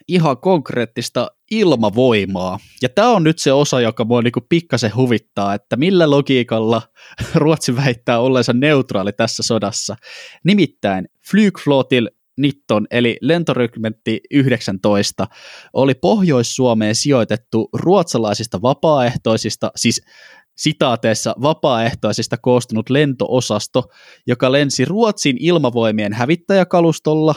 [0.08, 2.60] ihan konkreettista ilmavoimaa.
[2.82, 6.82] Ja tämä on nyt se osa, joka mua niin pikkasen huvittaa, että millä logiikalla
[7.36, 9.96] Ruotsi väittää olleensa neutraali tässä sodassa.
[10.44, 15.28] Nimittäin Flygflotil Nitton eli lentorykmentti 19
[15.74, 20.02] oli Pohjois-Suomeen sijoitettu ruotsalaisista vapaaehtoisista, siis
[20.58, 23.84] sitaateessa vapaaehtoisista koostunut lentoosasto,
[24.28, 27.36] joka lensi Ruotsin ilmavoimien hävittäjäkalustolla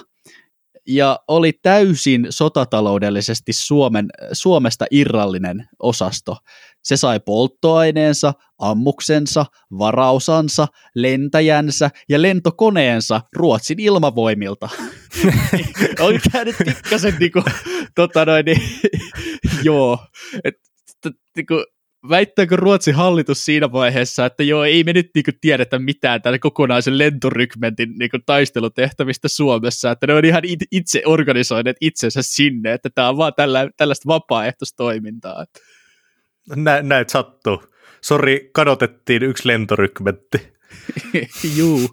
[0.87, 6.37] ja oli täysin sotataloudellisesti Suomen, Suomesta irrallinen osasto.
[6.83, 9.47] Se sai polttoaineensa, ammuksensa,
[9.79, 14.69] varausansa, lentäjänsä ja lentokoneensa Ruotsin ilmavoimilta.
[16.01, 17.43] on käynyt pikkasen niinku,
[17.95, 18.63] tota noin, niin,
[19.63, 19.99] joo,
[20.45, 20.55] et,
[21.37, 21.65] niinku,
[22.09, 26.99] väittääkö Ruotsin hallitus siinä vaiheessa, että joo, ei me nyt niinku tiedetä mitään tämän kokonaisen
[26.99, 33.17] lentorykmentin niinku taistelutehtävistä Suomessa, että ne on ihan itse organisoineet itsensä sinne, että tämä on
[33.17, 35.45] vaan tällä, tällaista vapaaehtoistoimintaa.
[36.57, 37.63] Nä, näet sattuu.
[38.01, 40.39] Sori, kadotettiin yksi lentorykmentti.
[41.57, 41.89] Juu.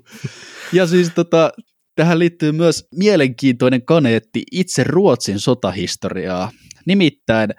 [0.74, 1.52] Ja siis tota,
[1.96, 6.52] tähän liittyy myös mielenkiintoinen kaneetti itse Ruotsin sotahistoriaa.
[6.86, 7.50] Nimittäin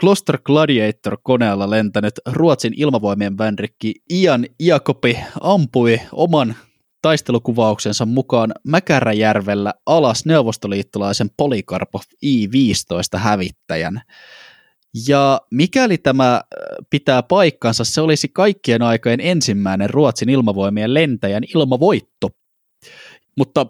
[0.00, 6.54] Gloster Gladiator-koneella lentänyt Ruotsin ilmavoimien vänrikki Ian Iakopi ampui oman
[7.02, 14.02] taistelukuvauksensa mukaan Mäkäräjärvellä alas neuvostoliittolaisen Polikarpov I-15 hävittäjän.
[15.08, 16.42] Ja mikäli tämä äh,
[16.90, 22.30] pitää paikkansa, se olisi kaikkien aikojen ensimmäinen Ruotsin ilmavoimien lentäjän ilmavoitto.
[23.36, 23.66] Mutta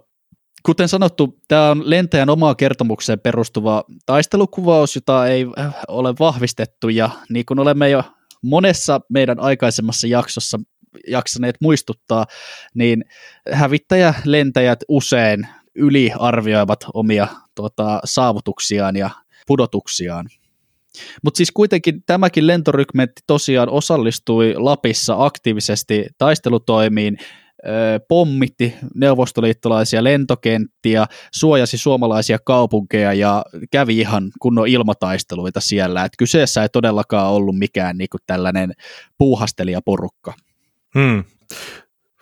[0.67, 7.11] kuten sanottu, tämä on lentäjän omaa kertomukseen perustuva taistelukuvaus, jota ei äh, ole vahvistettu, ja
[7.29, 8.03] niin kuin olemme jo
[8.43, 10.59] monessa meidän aikaisemmassa jaksossa
[11.09, 12.27] jaksaneet muistuttaa,
[12.75, 13.05] niin
[13.53, 19.11] hävittäjälentäjät usein yliarvioivat omia tuota, saavutuksiaan ja
[19.47, 20.27] pudotuksiaan.
[21.23, 27.19] Mutta siis kuitenkin tämäkin lentorykmentti tosiaan osallistui Lapissa aktiivisesti taistelutoimiin,
[28.09, 36.05] pommitti neuvostoliittolaisia lentokenttiä, suojasi suomalaisia kaupunkeja ja kävi ihan kunnon ilmataisteluita siellä.
[36.05, 38.73] Et kyseessä ei todellakaan ollut mikään niinku tällainen
[39.19, 40.35] puuhastelijaporukka.
[40.99, 41.25] Hmm.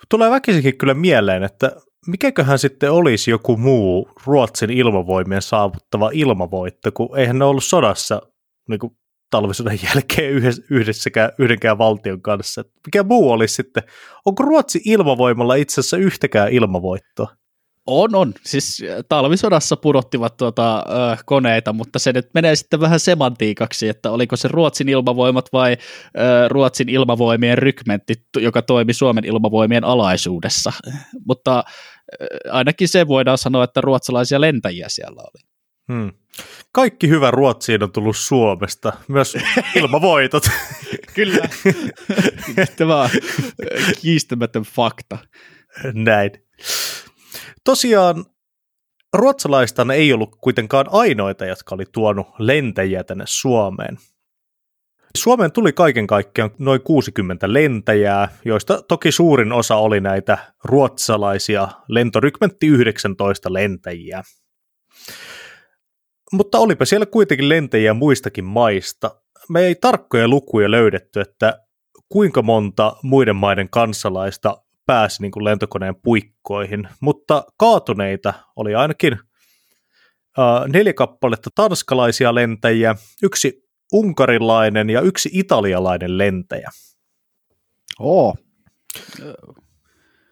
[0.09, 1.71] Tulee väkisinkin kyllä mieleen, että
[2.07, 8.21] mikäköhän sitten olisi joku muu Ruotsin ilmavoimien saavuttava ilmavoitto, kun eihän ne ollut sodassa
[8.69, 8.79] niin
[9.29, 10.31] talvisodan jälkeen
[10.69, 12.63] yhdessäkään, yhdenkään valtion kanssa.
[12.85, 13.83] Mikä muu olisi sitten?
[14.25, 17.27] Onko Ruotsi ilmavoimalla itse asiassa yhtäkään ilmavoittoa?
[17.87, 18.33] On, on.
[18.45, 24.11] Siis äh, talvisodassa pudottivat tuota, ö, koneita, mutta se nyt menee sitten vähän semantiikaksi, että
[24.11, 25.77] oliko se Ruotsin ilmavoimat vai
[26.17, 30.73] ö, Ruotsin ilmavoimien rykmentti, joka toimi Suomen ilmavoimien alaisuudessa.
[31.27, 31.63] Mutta
[32.21, 35.54] ö, ainakin se voidaan sanoa, että ruotsalaisia lentäjiä siellä oli.
[35.93, 36.11] Hmm.
[36.71, 39.37] Kaikki hyvä Ruotsiin on tullut Suomesta, myös
[39.75, 40.43] ilmavoitot.
[41.13, 41.49] Kyllä,
[42.77, 43.09] tämä on
[44.01, 45.17] kiistämätön fakta.
[45.93, 46.31] Näin.
[47.63, 48.25] Tosiaan
[49.13, 53.97] ruotsalaista ei ollut kuitenkaan ainoita, jotka oli tuonut lentäjiä tänne Suomeen.
[55.17, 62.67] Suomeen tuli kaiken kaikkiaan noin 60 lentäjää, joista toki suurin osa oli näitä ruotsalaisia lentorykmentti
[62.67, 64.23] 19 lentäjiä.
[66.35, 69.21] Mutta olipa siellä kuitenkin lentäjiä muistakin maista.
[69.49, 71.59] Me ei tarkkoja lukuja löydetty, että
[72.09, 80.67] kuinka monta muiden maiden kansalaista pääsi niin kuin lentokoneen puikkoihin, mutta kaatuneita oli ainakin äh,
[80.73, 86.69] neljä kappaletta tanskalaisia lentäjiä, yksi unkarilainen ja yksi italialainen lentäjä.
[87.99, 88.35] Oo.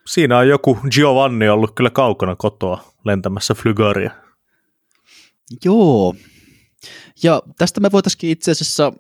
[0.08, 4.23] Siinä on joku Giovanni ollut kyllä kaukana kotoa lentämässä Flygaria.
[5.66, 6.16] Joo.
[7.24, 8.94] Ja tästä me voitaisiin itse asiassa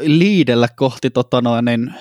[0.00, 1.94] liidellä kohti tota noin, niin,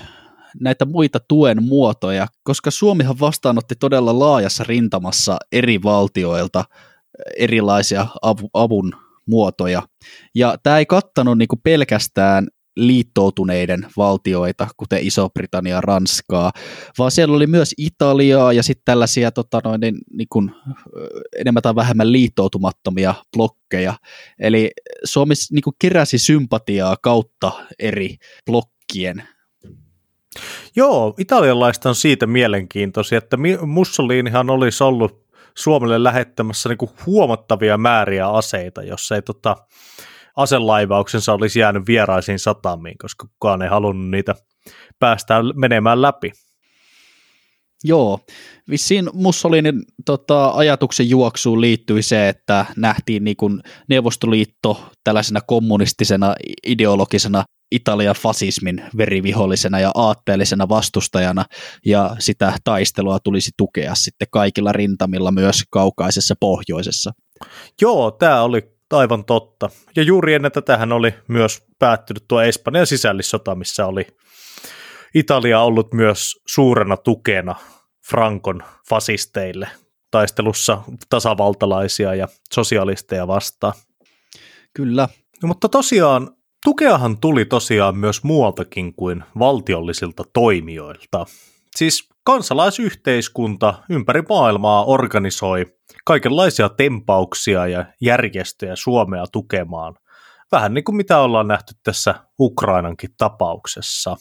[0.60, 6.66] näitä muita tuen muotoja, koska Suomihan vastaanotti todella laajassa rintamassa eri valtioilta
[7.38, 8.08] erilaisia
[8.54, 8.94] avun
[9.28, 9.84] muotoja.
[10.36, 16.52] Ja tämä ei kattanut niinku pelkästään liittoutuneiden valtioita, kuten Iso-Britannia Ranskaa,
[16.98, 20.52] vaan siellä oli myös Italiaa ja sitten tällaisia tota noin, niin, niin kuin,
[21.40, 23.94] enemmän tai vähemmän liittoutumattomia blokkeja.
[24.40, 24.72] Eli
[25.04, 29.24] Suomi niin kuin keräsi sympatiaa kautta eri blokkien.
[30.76, 38.28] Joo, italialaista on siitä mielenkiintoisia, että Mussolinihan olisi ollut Suomelle lähettämässä niin kuin huomattavia määriä
[38.28, 39.56] aseita, jos ei tota,
[40.38, 44.36] aselaivauksensa olisi jäänyt vieraisiin satamiin, koska kukaan ei halunnut niitä
[45.00, 46.32] päästää menemään läpi.
[47.84, 48.20] Joo,
[48.70, 56.36] vissiin Mussolinin tota, ajatuksen juoksuun liittyi se, että nähtiin niin kuin Neuvostoliitto tällaisena kommunistisena
[56.68, 61.46] ideologisena Italian fasismin verivihollisena ja aatteellisena vastustajana,
[61.86, 67.12] ja sitä taistelua tulisi tukea sitten kaikilla rintamilla myös kaukaisessa pohjoisessa.
[67.82, 69.70] Joo, tämä oli aivan totta.
[69.96, 74.08] Ja juuri ennen tätähän oli myös päättynyt tuo Espanjan sisällissota, missä oli
[75.16, 77.56] Italia ollut myös suurena tukena
[78.10, 79.68] Frankon fasisteille
[80.12, 83.74] taistelussa tasavaltalaisia ja sosialisteja vastaan.
[84.74, 85.10] Kyllä.
[85.44, 86.30] No, mutta tosiaan
[86.66, 91.26] tukeahan tuli tosiaan myös muualtakin kuin valtiollisilta toimijoilta.
[91.76, 95.66] Siis kansalaisyhteiskunta ympäri maailmaa organisoi
[96.06, 99.96] kaikenlaisia tempauksia ja järjestöjä Suomea tukemaan.
[100.52, 104.18] Vähän niin kuin mitä ollaan nähty tässä Ukrainankin tapauksessa.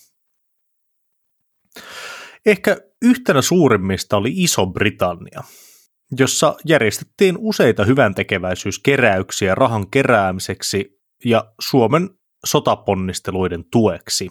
[2.47, 5.42] Ehkä yhtenä suurimmista oli Iso-Britannia,
[6.19, 12.11] jossa järjestettiin useita hyväntekeväisyyskeräyksiä rahan keräämiseksi ja Suomen
[12.45, 14.29] sotaponnisteluiden tueksi.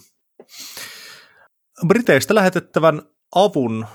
[1.88, 3.86] Briteistä lähetettävän avun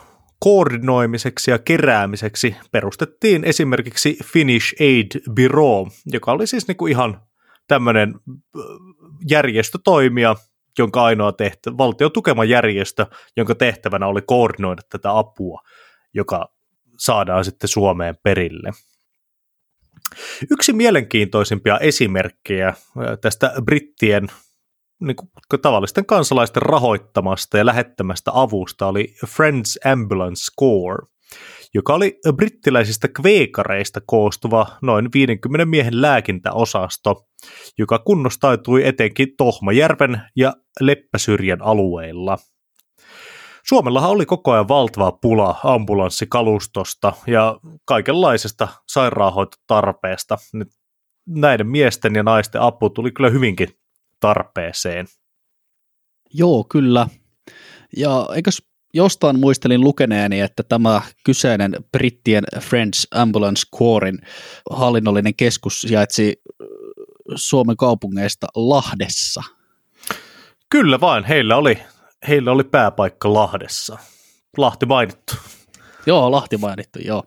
[0.40, 7.20] koordinoimiseksi ja keräämiseksi perustettiin esimerkiksi Finnish Aid Bureau, joka oli siis niinku ihan
[7.68, 8.14] tämmöinen
[9.28, 10.36] järjestötoimija,
[10.78, 15.60] jonka ainoa tehtävä, valtio tukema järjestö, jonka tehtävänä oli koordinoida tätä apua,
[16.14, 16.54] joka
[16.98, 18.70] saadaan sitten Suomeen perille.
[20.50, 22.74] Yksi mielenkiintoisimpia esimerkkejä
[23.20, 24.26] tästä brittien
[25.00, 31.10] niin kuin tavallisten kansalaisten rahoittamasta ja lähettämästä avusta oli Friends Ambulance Corps,
[31.74, 37.26] joka oli brittiläisistä kveekareista koostuva noin 50 miehen lääkintäosasto,
[37.78, 42.38] joka kunnostautui etenkin Tohmajärven ja Leppäsyrjän alueilla.
[43.66, 50.38] Suomellahan oli koko ajan valtava pula ambulanssikalustosta ja kaikenlaisesta sairaanhoitotarpeesta.
[51.28, 53.68] Näiden miesten ja naisten apu tuli kyllä hyvinkin
[54.20, 55.06] tarpeeseen.
[56.34, 57.06] Joo, kyllä.
[57.96, 58.62] Ja eikös
[58.94, 64.18] jostain muistelin lukeneeni, että tämä kyseinen brittien French Ambulance Corpsin
[64.70, 66.42] hallinnollinen keskus sijaitsi
[67.34, 69.42] Suomen kaupungeista Lahdessa.
[70.70, 71.78] Kyllä vain, heillä oli,
[72.28, 73.98] heillä oli pääpaikka Lahdessa.
[74.56, 75.34] Lahti mainittu.
[76.06, 77.24] Joo, Lahti mainittu, joo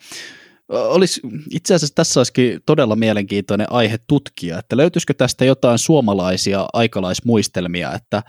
[0.70, 1.22] olisi,
[1.52, 8.18] itse asiassa tässä olisikin todella mielenkiintoinen aihe tutkia, että löytyisikö tästä jotain suomalaisia aikalaismuistelmia, että
[8.18, 8.24] äh,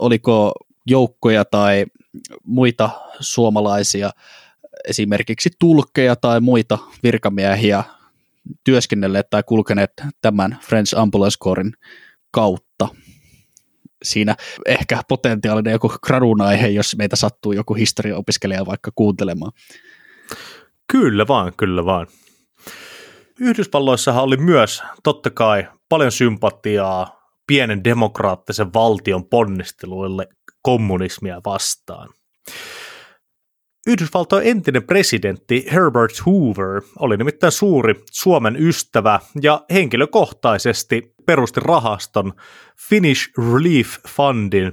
[0.00, 0.52] oliko
[0.86, 1.86] joukkoja tai
[2.44, 4.10] muita suomalaisia
[4.88, 7.84] esimerkiksi tulkkeja tai muita virkamiehiä
[8.64, 11.72] työskennelleet tai kulkeneet tämän French Ambulance Corpsin
[12.30, 12.88] kautta.
[14.02, 14.36] Siinä
[14.66, 19.52] ehkä potentiaalinen joku gradun aihe, jos meitä sattuu joku historiaopiskelija vaikka kuuntelemaan.
[20.92, 22.06] Kyllä vaan, kyllä vaan.
[23.40, 30.28] Yhdysvalloissahan oli myös totta kai paljon sympatiaa pienen demokraattisen valtion ponnisteluille
[30.62, 32.08] kommunismia vastaan.
[33.86, 42.32] Yhdysvaltojen entinen presidentti Herbert Hoover oli nimittäin suuri Suomen ystävä ja henkilökohtaisesti perusti rahaston
[42.88, 44.72] Finnish Relief Fundin,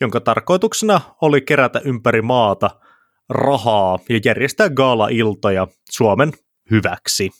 [0.00, 2.70] jonka tarkoituksena oli kerätä ympäri maata–
[3.28, 6.32] rahaa ja järjestää gaala-iltoja Suomen
[6.70, 7.30] hyväksi.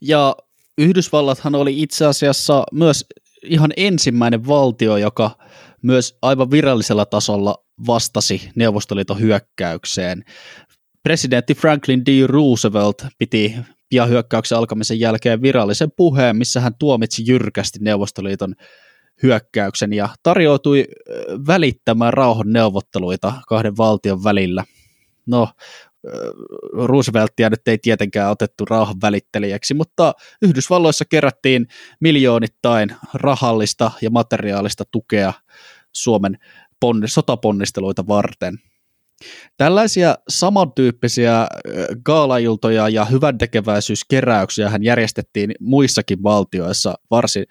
[0.00, 0.36] Ja
[0.78, 3.04] Yhdysvallathan oli itse asiassa myös
[3.42, 5.30] ihan ensimmäinen valtio, joka
[5.82, 10.24] myös aivan virallisella tasolla vastasi Neuvostoliiton hyökkäykseen.
[11.02, 12.26] Presidentti Franklin D.
[12.26, 13.54] Roosevelt piti
[13.88, 18.54] pian hyökkäyksen alkamisen jälkeen virallisen puheen, missä hän tuomitsi jyrkästi Neuvostoliiton
[19.22, 20.84] hyökkäyksen ja tarjoutui
[21.46, 24.64] välittämään rauhan neuvotteluita kahden valtion välillä.
[25.26, 25.48] No,
[26.72, 30.12] Rooseveltia nyt ei tietenkään otettu rauhan välittelijäksi, mutta
[30.42, 31.66] Yhdysvalloissa kerättiin
[32.00, 35.32] miljoonittain rahallista ja materiaalista tukea
[35.92, 36.38] Suomen
[37.06, 38.58] sotaponnisteluita varten.
[39.56, 41.46] Tällaisia samantyyppisiä
[42.04, 47.44] gaalailtoja ja hyväntekeväisyyskeräyksiä hän järjestettiin muissakin valtioissa varsin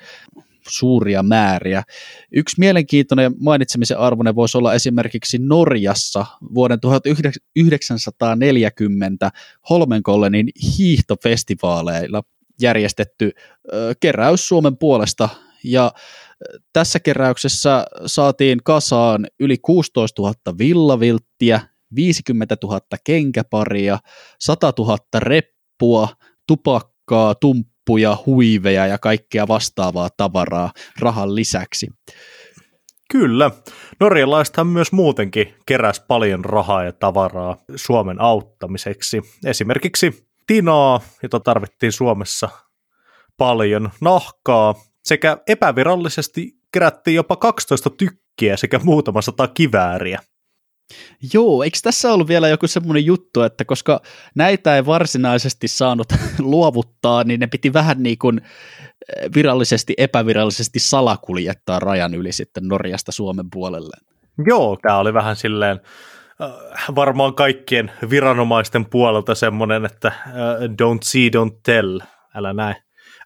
[0.67, 1.83] suuria määriä.
[2.31, 9.31] Yksi mielenkiintoinen mainitsemisen arvoinen voisi olla esimerkiksi Norjassa vuoden 1940
[9.69, 12.23] Holmenkollenin hiihtofestivaaleilla
[12.61, 13.31] järjestetty
[13.99, 15.29] keräys Suomen puolesta
[15.63, 15.91] ja
[16.73, 21.61] tässä keräyksessä saatiin kasaan yli 16 000 villavilttiä,
[21.95, 23.99] 50 000 kenkäparia,
[24.39, 26.07] 100 000 reppua,
[26.47, 27.35] tupakkaa,
[27.85, 31.87] tumppuja, huiveja ja kaikkea vastaavaa tavaraa rahan lisäksi.
[33.11, 33.51] Kyllä.
[33.99, 39.21] Norjalaisethan myös muutenkin keräs paljon rahaa ja tavaraa Suomen auttamiseksi.
[39.45, 42.49] Esimerkiksi tinaa, jota tarvittiin Suomessa
[43.37, 50.19] paljon, nahkaa, sekä epävirallisesti kerättiin jopa 12 tykkiä sekä muutama sata kivääriä.
[51.33, 54.01] Joo, eikö tässä ollut vielä joku semmoinen juttu, että koska
[54.35, 56.07] näitä ei varsinaisesti saanut
[56.39, 63.11] luovuttaa, niin ne piti vähän niin kuin eh, virallisesti, epävirallisesti salakuljettaa rajan yli sitten Norjasta
[63.11, 63.97] Suomen puolelle.
[64.47, 65.79] Joo, tämä oli vähän silleen
[66.41, 66.49] äh,
[66.95, 70.23] varmaan kaikkien viranomaisten puolelta semmoinen, että äh,
[70.61, 71.99] don't see, don't tell,
[72.35, 72.75] älä näe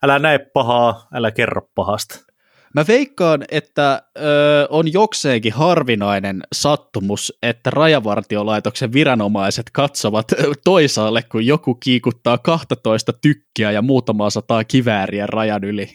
[0.04, 2.29] älä näe pahaa, älä kerro pahasta.
[2.76, 4.22] Mä veikkaan, että ö,
[4.70, 10.28] on jokseenkin harvinainen sattumus, että rajavartiolaitoksen viranomaiset katsovat
[10.64, 15.90] toisaalle, kun joku kiikuttaa 12 tykkiä ja muutamaa sataa kivääriä rajan yli.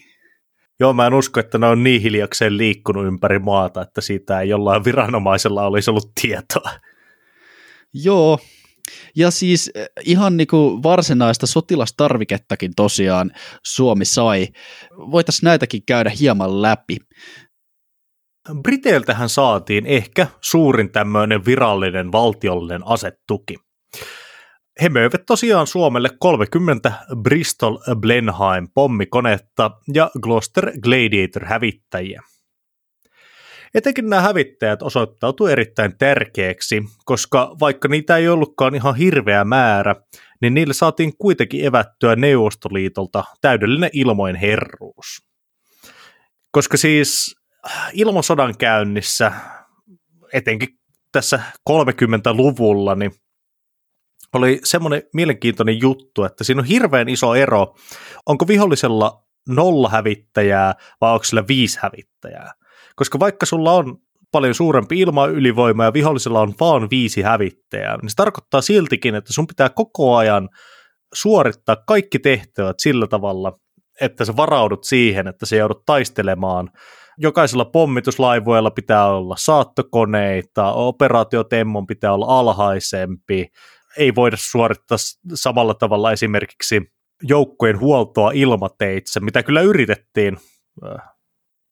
[0.79, 4.49] Joo, mä en usko, että ne on niin hiljakseen liikkunut ympäri maata, että siitä ei
[4.49, 6.71] jollain viranomaisella olisi ollut tietoa.
[7.93, 8.39] Joo,
[9.15, 13.31] ja siis eh, ihan niin kuin varsinaista sotilastarvikettakin tosiaan
[13.65, 14.47] Suomi sai.
[14.97, 16.97] Voitaisiin näitäkin käydä hieman läpi.
[18.61, 23.55] Briteiltähän saatiin ehkä suurin tämmöinen virallinen valtiollinen asettuki.
[24.81, 26.91] He möivät tosiaan Suomelle 30
[27.21, 32.21] Bristol Blenheim pommikonetta ja Gloucester Gladiator hävittäjiä.
[33.75, 39.95] Etenkin nämä hävittäjät osoittautuivat erittäin tärkeäksi, koska vaikka niitä ei ollutkaan ihan hirveä määrä,
[40.41, 45.27] niin niille saatiin kuitenkin evättyä Neuvostoliitolta täydellinen ilmoin herruus.
[46.51, 47.35] Koska siis
[47.93, 49.31] ilmasodan käynnissä,
[50.33, 50.69] etenkin
[51.11, 53.11] tässä 30-luvulla, niin
[54.33, 57.75] oli semmoinen mielenkiintoinen juttu, että siinä on hirveän iso ero,
[58.25, 62.51] onko vihollisella nolla hävittäjää vai onko sillä viisi hävittäjää.
[62.95, 63.97] Koska vaikka sulla on
[64.31, 69.47] paljon suurempi ilmaylivoima ja vihollisella on vaan viisi hävittäjää, niin se tarkoittaa siltikin, että sun
[69.47, 70.49] pitää koko ajan
[71.13, 73.59] suorittaa kaikki tehtävät sillä tavalla,
[74.01, 76.69] että sä varaudut siihen, että se joudut taistelemaan.
[77.17, 83.47] Jokaisella pommituslaivoilla pitää olla saattokoneita, operaatiotemmon pitää olla alhaisempi,
[83.97, 84.97] ei voida suorittaa
[85.33, 86.81] samalla tavalla esimerkiksi
[87.23, 90.37] joukkojen huoltoa ilmateitse, mitä kyllä yritettiin,
[90.85, 91.01] äh,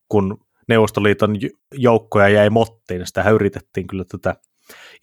[0.09, 1.36] kun Neuvostoliiton
[1.74, 4.36] joukkoja jäi mottiin, sitä yritettiin kyllä tätä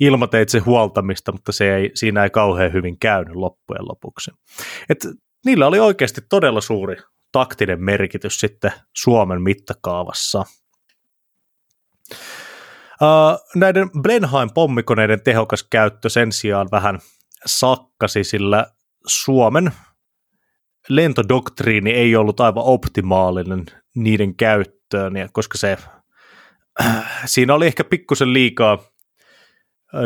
[0.00, 4.30] ilmateitse huoltamista, mutta se ei, siinä ei kauhean hyvin käynyt loppujen lopuksi.
[4.88, 5.06] Et
[5.44, 6.96] niillä oli oikeasti todella suuri
[7.32, 10.44] taktinen merkitys sitten Suomen mittakaavassa.
[13.02, 16.98] Uh, näiden Blenheim-pommikoneiden tehokas käyttö sen sijaan vähän
[17.46, 18.66] sakkasi, sillä
[19.06, 19.70] Suomen
[20.88, 25.78] lentodoktriini ei ollut aivan optimaalinen niiden käyttö käyttöön, ja koska se,
[27.26, 28.78] siinä oli ehkä pikkusen liikaa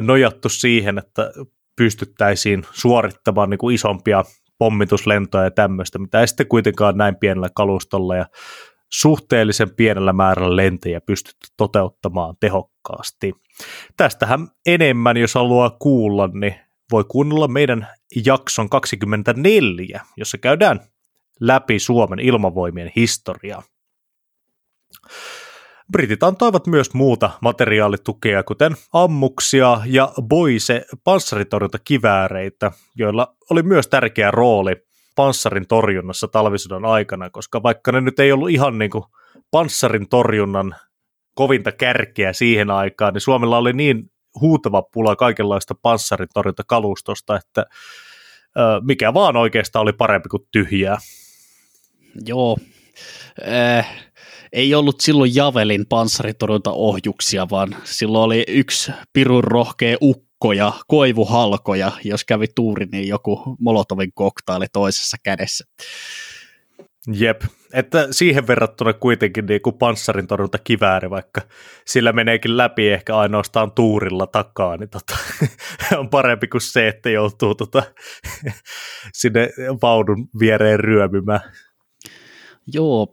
[0.01, 1.32] nojattu siihen, että
[1.76, 4.24] pystyttäisiin suorittamaan niin kuin isompia
[4.59, 8.26] pommituslentoja ja tämmöistä, mitä ei sitten kuitenkaan näin pienellä kalustolla ja
[8.93, 13.32] suhteellisen pienellä määrällä lentäjiä pystytty toteuttamaan tehokkaasti.
[13.97, 16.55] Tästähän enemmän, jos haluaa kuulla, niin
[16.91, 17.89] voi kuunnella meidän
[18.26, 20.80] jakson 24, jossa käydään
[21.41, 23.62] läpi Suomen ilmavoimien historiaa.
[25.92, 34.76] Britit antoivat myös muuta materiaalitukea, kuten ammuksia ja boise panssaritorjuntakivääreitä, joilla oli myös tärkeä rooli
[35.16, 39.05] panssarin torjunnassa talvisodan aikana, koska vaikka ne nyt ei ollut ihan niin kuin
[39.51, 40.74] panssarin torjunnan
[41.34, 47.66] kovinta kärkeä siihen aikaan, niin Suomella oli niin huutava pula kaikenlaista panssaritorjuntakalustosta, että
[48.82, 50.99] mikä vaan oikeastaan oli parempi kuin tyhjää.
[52.26, 52.59] Joo.
[53.49, 54.12] Äh,
[54.55, 62.24] ei ollut silloin Javelin panssaritorjuntaohjuksia, vaan silloin oli yksi pirun rohkea ukko ja koivuhalkoja, jos
[62.24, 65.64] kävi tuuri, niin joku Molotovin koktaili toisessa kädessä.
[67.12, 67.42] Jep,
[67.72, 71.40] että siihen verrattuna kuitenkin niin kuin panssarin torjunta kivääri, vaikka
[71.86, 75.16] sillä meneekin läpi ehkä ainoastaan tuurilla takaa, niin tota,
[76.00, 77.82] on parempi kuin se, että joutuu tota,
[79.20, 79.50] sinne
[79.82, 81.40] vaunun viereen ryömymään.
[82.66, 83.12] Joo,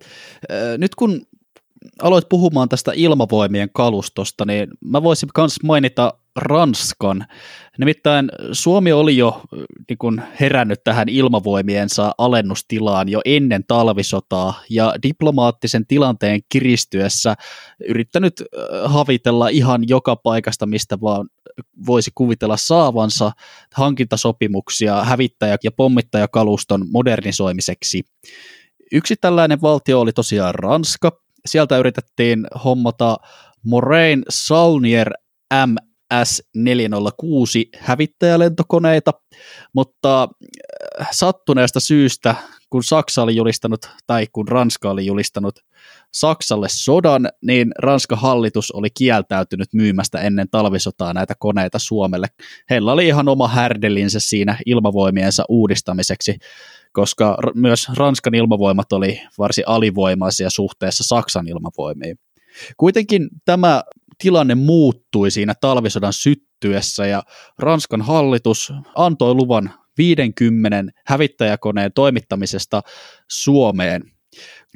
[0.77, 1.21] nyt kun
[2.01, 7.25] aloit puhumaan tästä ilmavoimien kalustosta, niin mä voisin myös mainita Ranskan.
[7.77, 9.41] Nimittäin Suomi oli jo
[9.89, 17.35] niin kuin herännyt tähän ilmavoimiensa alennustilaan jo ennen talvisotaa ja diplomaattisen tilanteen kiristyessä
[17.87, 18.33] yrittänyt
[18.85, 21.29] havitella ihan joka paikasta, mistä vaan
[21.87, 23.31] voisi kuvitella saavansa
[23.75, 28.03] hankintasopimuksia hävittäjä- ja pommittajakaluston modernisoimiseksi.
[28.91, 31.20] Yksi tällainen valtio oli tosiaan Ranska.
[31.45, 33.17] Sieltä yritettiin hommata
[33.63, 35.09] Moraine Saulnier
[35.53, 35.69] MS-406
[37.79, 39.11] hävittäjälentokoneita,
[39.73, 40.29] mutta
[41.01, 42.35] äh, sattuneesta syystä,
[42.71, 45.59] kun Saksa oli julistanut, tai kun Ranska oli julistanut
[46.13, 52.27] Saksalle sodan, niin Ranskan hallitus oli kieltäytynyt myymästä ennen talvisotaa näitä koneita Suomelle.
[52.69, 56.37] Heillä oli ihan oma härdelinsä siinä ilmavoimiensa uudistamiseksi,
[56.91, 62.19] koska myös Ranskan ilmavoimat oli varsin alivoimaisia suhteessa Saksan ilmavoimiin.
[62.77, 63.83] Kuitenkin tämä
[64.21, 67.23] tilanne muuttui siinä talvisodan syttyessä ja
[67.59, 72.81] Ranskan hallitus antoi luvan 50 hävittäjäkoneen toimittamisesta
[73.31, 74.03] Suomeen.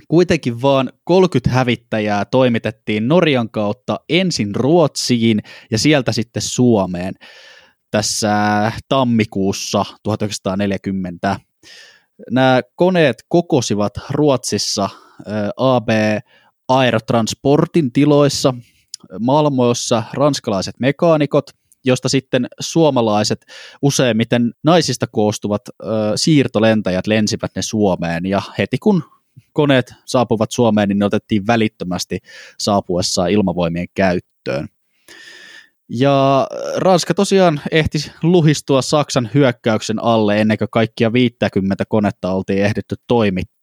[0.07, 5.39] Kuitenkin vaan 30 hävittäjää toimitettiin Norjan kautta ensin Ruotsiin
[5.71, 7.13] ja sieltä sitten Suomeen
[7.91, 11.39] tässä tammikuussa 1940.
[12.31, 14.89] Nämä koneet kokosivat Ruotsissa
[15.57, 15.89] AB
[16.67, 18.53] Aerotransportin tiloissa,
[19.19, 21.45] Malmoissa ranskalaiset mekaanikot,
[21.85, 23.45] josta sitten suomalaiset
[23.81, 29.03] useimmiten naisista koostuvat ö, siirtolentäjät lensivät ne Suomeen ja heti kun
[29.53, 32.19] koneet saapuvat Suomeen, niin ne otettiin välittömästi
[32.59, 34.67] saapuessaan ilmavoimien käyttöön.
[35.89, 42.95] Ja Ranska tosiaan ehti luhistua Saksan hyökkäyksen alle ennen kuin kaikkia 50 konetta oltiin ehditty
[43.07, 43.54] toimittaa.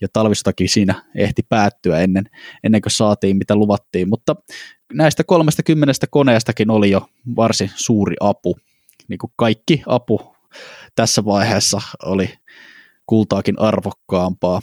[0.00, 2.24] Ja talvistakin siinä ehti päättyä ennen,
[2.64, 4.08] ennen kuin saatiin mitä luvattiin.
[4.08, 4.36] Mutta
[4.92, 8.58] näistä 30 koneestakin oli jo varsin suuri apu.
[9.08, 10.34] Niin kuin kaikki apu
[10.96, 12.34] tässä vaiheessa oli
[13.06, 14.60] kultaakin arvokkaampaa.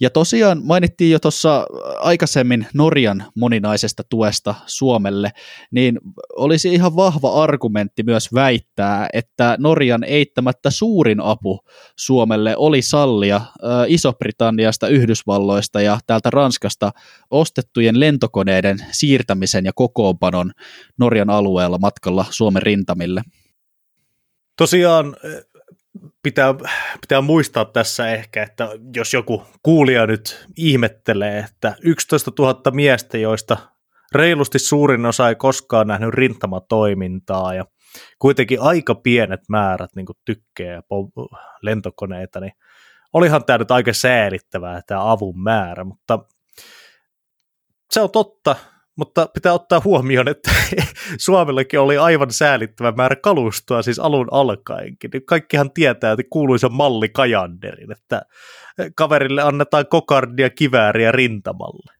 [0.00, 1.66] Ja tosiaan mainittiin jo tuossa
[2.00, 5.30] aikaisemmin Norjan moninaisesta tuesta Suomelle,
[5.70, 5.98] niin
[6.36, 11.60] olisi ihan vahva argumentti myös väittää, että Norjan eittämättä suurin apu
[11.96, 13.40] Suomelle oli sallia
[13.86, 16.92] Iso-Britanniasta, Yhdysvalloista ja täältä Ranskasta
[17.30, 20.52] ostettujen lentokoneiden siirtämisen ja kokoonpanon
[20.98, 23.22] Norjan alueella matkalla Suomen rintamille.
[24.56, 25.16] Tosiaan
[26.22, 26.54] pitää,
[27.00, 33.56] pitää muistaa tässä ehkä, että jos joku kuulija nyt ihmettelee, että 11 000 miestä, joista
[34.12, 37.64] reilusti suurin osa ei koskaan nähnyt rintamatoimintaa ja
[38.18, 40.82] kuitenkin aika pienet määrät niin tykkejä ja
[41.62, 42.52] lentokoneita, niin
[43.12, 46.18] olihan tämä nyt aika säälittävää tämä avun määrä, mutta
[47.90, 48.56] se on totta,
[48.96, 50.50] mutta pitää ottaa huomioon, että
[51.18, 55.10] Suomellakin oli aivan säälittävä määrä kalustoa siis alun alkaenkin.
[55.26, 58.22] Kaikkihan tietää, että kuuluisa malli Kajanderin, että
[58.96, 61.92] kaverille annetaan kokardia kivääriä rintamalle.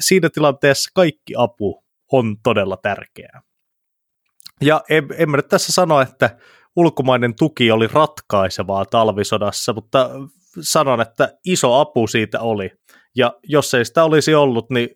[0.00, 3.42] Siinä tilanteessa kaikki apu on todella tärkeää.
[4.60, 6.38] Ja en, en mä nyt tässä sano, että
[6.76, 10.10] ulkomainen tuki oli ratkaisevaa talvisodassa, mutta
[10.60, 12.70] sanon, että iso apu siitä oli.
[13.16, 14.88] Ja jos ei sitä olisi ollut, niin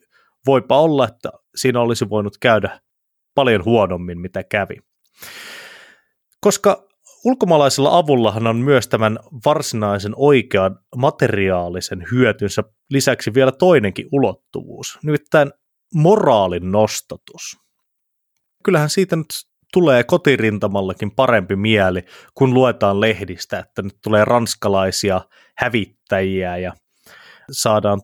[0.47, 2.81] voipa olla, että siinä olisi voinut käydä
[3.35, 4.77] paljon huonommin, mitä kävi.
[6.41, 6.89] Koska
[7.25, 15.53] ulkomaalaisella avullahan on myös tämän varsinaisen oikean materiaalisen hyötynsä lisäksi vielä toinenkin ulottuvuus, nimittäin
[15.95, 17.57] moraalin nostatus.
[18.65, 19.27] Kyllähän siitä nyt
[19.73, 25.21] tulee kotirintamallakin parempi mieli, kun luetaan lehdistä, että nyt tulee ranskalaisia
[25.57, 26.73] hävittäjiä ja
[27.51, 28.01] saadaan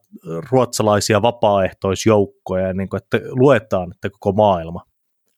[0.50, 4.84] ruotsalaisia vapaaehtoisjoukkoja, niin kuin, että luetaan, että koko maailma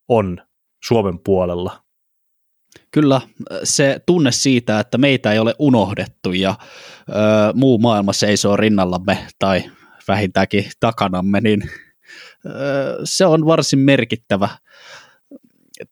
[0.09, 0.39] on
[0.85, 1.83] Suomen puolella.
[2.91, 3.21] Kyllä,
[3.65, 6.55] se tunne siitä, että meitä ei ole unohdettu ja
[7.09, 7.13] ö,
[7.55, 9.65] muu maailma seisoo rinnallamme tai
[10.09, 11.63] vähintäänkin takanamme, niin
[13.05, 14.49] se on varsin merkittävä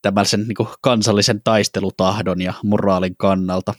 [0.03, 3.75] tämmöisen niin kansallisen taistelutahdon ja moraalin kannalta.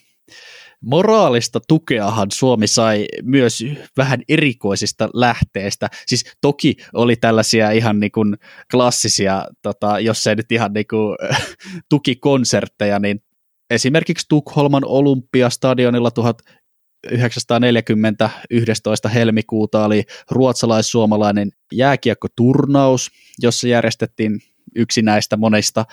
[0.82, 3.64] Moraalista tukeahan Suomi sai myös
[3.98, 5.88] vähän erikoisista lähteistä.
[6.06, 8.38] Siis toki oli tällaisia ihan niin kuin
[8.72, 11.18] klassisia, tota, jos ei nyt ihan niin kuin,
[11.90, 13.22] tukikonsertteja, niin
[13.70, 19.10] esimerkiksi Tukholman Olympiastadionilla 1940 11.
[19.10, 24.40] helmikuuta oli ruotsalais-suomalainen jääkiekkoturnaus, jossa järjestettiin
[24.76, 25.86] yksi näistä monista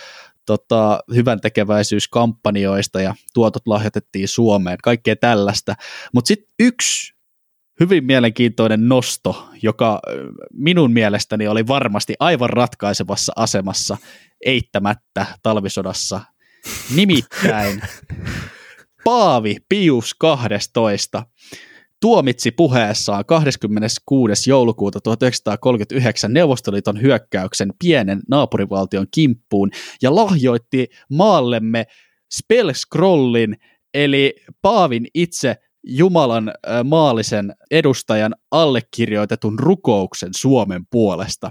[0.47, 5.75] tota, hyvän tekeväisyyskampanjoista ja tuotot lahjoitettiin Suomeen, kaikkea tällaista.
[6.15, 7.15] Mutta sitten yksi
[7.81, 10.01] hyvin mielenkiintoinen nosto, joka
[10.53, 13.97] minun mielestäni oli varmasti aivan ratkaisevassa asemassa
[14.45, 16.21] eittämättä talvisodassa.
[16.95, 17.83] Nimittäin
[19.05, 21.27] Paavi Pius 12
[22.05, 24.51] tuomitsi puheessaan 26.
[24.51, 29.71] joulukuuta 1939 Neuvostoliiton hyökkäyksen pienen naapurivaltion kimppuun
[30.03, 31.87] ja lahjoitti maallemme
[32.35, 33.57] Spellscrollin
[33.95, 36.53] eli Paavin itse Jumalan
[36.85, 41.51] maallisen edustajan allekirjoitetun rukouksen Suomen puolesta.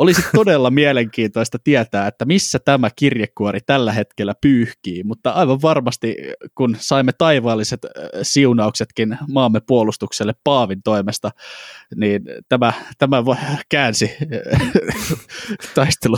[0.00, 6.16] Olisi todella mielenkiintoista tietää, että missä tämä kirjekuori tällä hetkellä pyyhkii, mutta aivan varmasti
[6.54, 7.80] kun saimme taivaalliset
[8.22, 11.30] siunauksetkin maamme puolustukselle Paavin toimesta,
[11.96, 13.16] niin tämä, tämä
[13.68, 14.16] käänsi
[15.74, 16.16] taistelu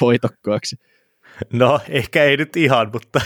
[0.00, 0.76] voitokkaaksi.
[1.52, 3.20] No, ehkä ei nyt ihan, mutta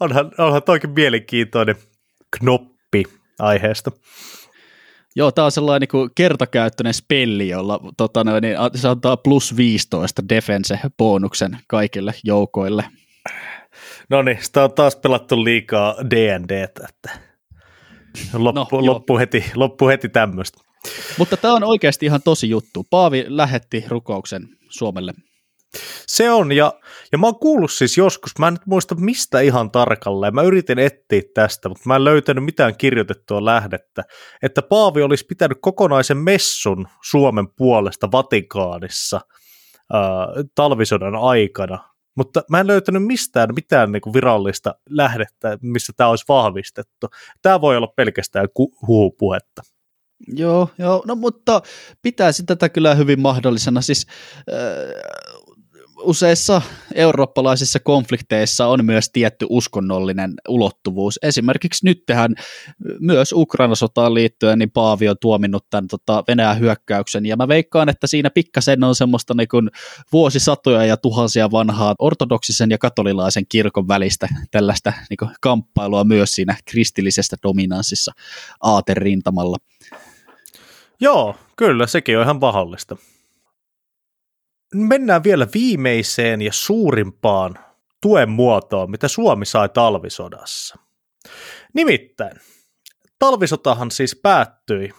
[0.00, 1.76] onhan, onhan toikin mielenkiintoinen
[2.38, 3.04] knoppi
[3.38, 3.90] aiheesta.
[5.18, 10.22] Joo, tämä on sellainen niin kertakäyttöinen spelli, jolla tota noin, niin, se antaa plus 15
[10.28, 12.84] defense-bonuksen kaikille joukoille.
[14.10, 16.88] No niin, sitä on taas pelattu liikaa D&D, että
[18.34, 20.58] loppu, no, loppu, heti, loppu heti tämmöistä.
[21.18, 22.86] Mutta tämä on oikeasti ihan tosi juttu.
[22.90, 25.14] Paavi lähetti rukouksen Suomelle
[26.06, 26.72] se on, ja,
[27.12, 30.78] ja mä oon kuullut siis joskus, mä en nyt muista mistä ihan tarkalleen, mä yritin
[30.78, 34.04] etsiä tästä, mutta mä en löytänyt mitään kirjoitettua lähdettä,
[34.42, 39.20] että Paavi olisi pitänyt kokonaisen messun Suomen puolesta Vatikaanissa
[39.94, 40.00] äh,
[40.54, 41.78] talvisodan aikana,
[42.16, 47.06] mutta mä en löytänyt mistään mitään niin kuin virallista lähdettä, missä tämä olisi vahvistettu.
[47.42, 48.48] Tämä voi olla pelkästään
[48.86, 49.62] huupuhetta.
[50.26, 51.62] Joo, joo, no mutta
[52.02, 53.80] pitäisin tätä kyllä hyvin mahdollisena.
[53.80, 54.06] Siis
[56.02, 56.62] useissa
[56.94, 61.18] eurooppalaisissa konflikteissa on myös tietty uskonnollinen ulottuvuus.
[61.22, 62.34] Esimerkiksi nyt tähän
[63.00, 68.06] myös Ukraina-sotaan liittyen, niin Paavi on tuominnut tämän tota, Venäjän hyökkäyksen, ja mä veikkaan, että
[68.06, 69.70] siinä pikkasen on semmoista niin kuin
[70.12, 76.56] vuosisatoja ja tuhansia vanhaa ortodoksisen ja katolilaisen kirkon välistä tällaista niin kuin kamppailua myös siinä
[76.70, 78.12] kristillisestä dominanssissa
[78.60, 79.56] aaterintamalla.
[81.00, 82.96] Joo, kyllä, sekin on ihan mahdollista
[84.74, 87.58] mennään vielä viimeiseen ja suurimpaan
[88.02, 90.78] tuen muotoon, mitä Suomi sai talvisodassa.
[91.74, 92.36] Nimittäin,
[93.18, 94.90] talvisotahan siis päättyi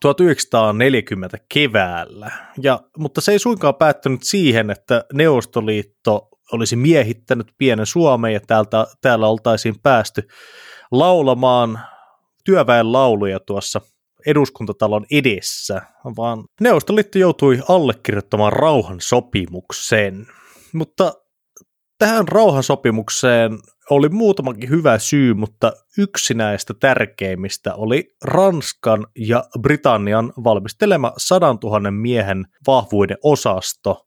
[0.00, 2.30] 1940 keväällä,
[2.62, 8.86] ja, mutta se ei suinkaan päättynyt siihen, että Neuvostoliitto olisi miehittänyt pienen Suomen ja täältä,
[9.00, 10.28] täällä oltaisiin päästy
[10.90, 11.80] laulamaan
[12.44, 13.80] työväen lauluja tuossa
[14.26, 15.82] eduskuntatalon edessä,
[16.16, 20.26] vaan Neuvostoliitto joutui allekirjoittamaan rauhansopimuksen.
[20.72, 21.12] Mutta
[21.98, 23.58] tähän rauhansopimukseen
[23.90, 31.90] oli muutamakin hyvä syy, mutta yksi näistä tärkeimmistä oli Ranskan ja Britannian valmistelema 100 000
[31.90, 34.06] miehen vahvuuden osasto,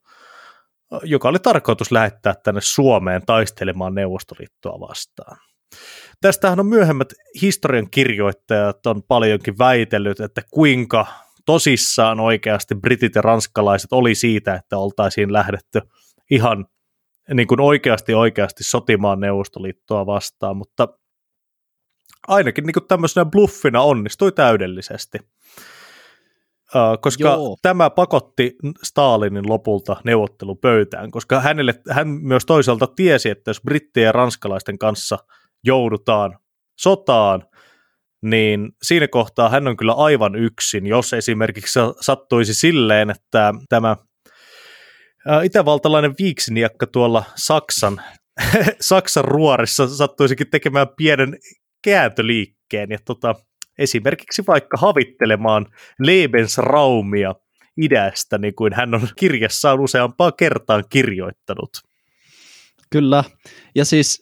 [1.02, 5.36] joka oli tarkoitus lähettää tänne Suomeen taistelemaan Neuvostoliittoa vastaan.
[6.20, 7.08] Tästähän on myöhemmät
[7.42, 11.06] historian kirjoittajat on paljonkin väitellyt, että kuinka
[11.46, 15.80] tosissaan oikeasti britit ja ranskalaiset oli siitä, että oltaisiin lähdetty
[16.30, 16.66] ihan
[17.34, 20.88] niin kuin oikeasti oikeasti sotimaan Neuvostoliittoa vastaan, mutta
[22.28, 25.18] ainakin niin kuin tämmöisenä bluffina onnistui täydellisesti.
[27.00, 27.56] koska Joo.
[27.62, 34.12] tämä pakotti Stalinin lopulta neuvottelupöytään, koska hänelle, hän myös toisaalta tiesi, että jos brittien ja
[34.12, 35.18] ranskalaisten kanssa–
[35.66, 36.38] joudutaan
[36.78, 37.42] sotaan,
[38.22, 43.96] niin siinä kohtaa hän on kyllä aivan yksin, jos esimerkiksi sattuisi silleen, että tämä
[45.44, 48.02] itävaltalainen viiksiniakka tuolla Saksan,
[48.80, 51.38] Saksan ruorissa sattuisikin tekemään pienen
[51.84, 53.34] kääntöliikkeen ja tota,
[53.78, 55.66] esimerkiksi vaikka havittelemaan
[55.98, 57.34] Lebensraumia
[57.82, 61.70] idästä, niin kuin hän on kirjassaan useampaa kertaan kirjoittanut.
[62.96, 63.24] Kyllä,
[63.74, 64.20] ja siis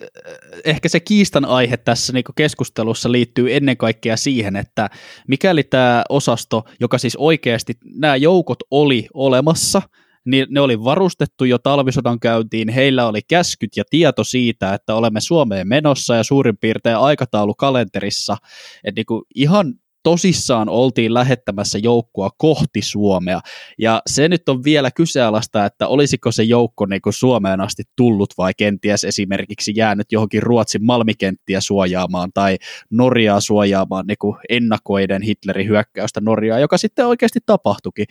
[0.65, 4.91] ehkä se kiistan aihe tässä niin keskustelussa liittyy ennen kaikkea siihen, että
[5.29, 9.83] mikäli tämä osasto, joka siis oikeasti nämä joukot oli olemassa,
[10.25, 15.21] niin ne oli varustettu jo talvisodan käyntiin, heillä oli käskyt ja tieto siitä, että olemme
[15.21, 18.37] Suomeen menossa ja suurin piirtein aikataulu kalenterissa,
[18.85, 19.75] että niin ihan
[20.05, 23.41] tosissaan oltiin lähettämässä joukkoa kohti Suomea.
[23.79, 28.35] Ja se nyt on vielä kyseenalaista, että olisiko se joukko niin kuin Suomeen asti tullut
[28.39, 32.57] vai kenties esimerkiksi jäänyt johonkin Ruotsin malmikenttiä suojaamaan tai
[32.91, 38.07] Norjaa suojaamaan niin kuin ennakoiden Hitlerin hyökkäystä Norjaa, joka sitten oikeasti tapahtuikin.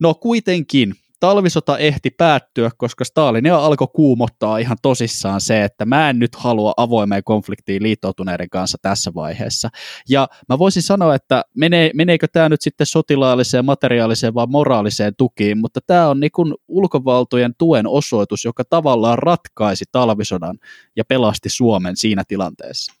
[0.00, 6.18] No kuitenkin, talvisota ehti päättyä, koska Stalinia alkoi kuumottaa ihan tosissaan se, että mä en
[6.18, 9.68] nyt halua avoimeen konfliktiin liittoutuneiden kanssa tässä vaiheessa.
[10.08, 15.58] Ja mä voisin sanoa, että menee, meneekö tämä nyt sitten sotilaalliseen, materiaaliseen vai moraaliseen tukiin,
[15.58, 20.58] mutta tämä on niin ulkovaltojen tuen osoitus, joka tavallaan ratkaisi talvisodan
[20.96, 22.92] ja pelasti Suomen siinä tilanteessa.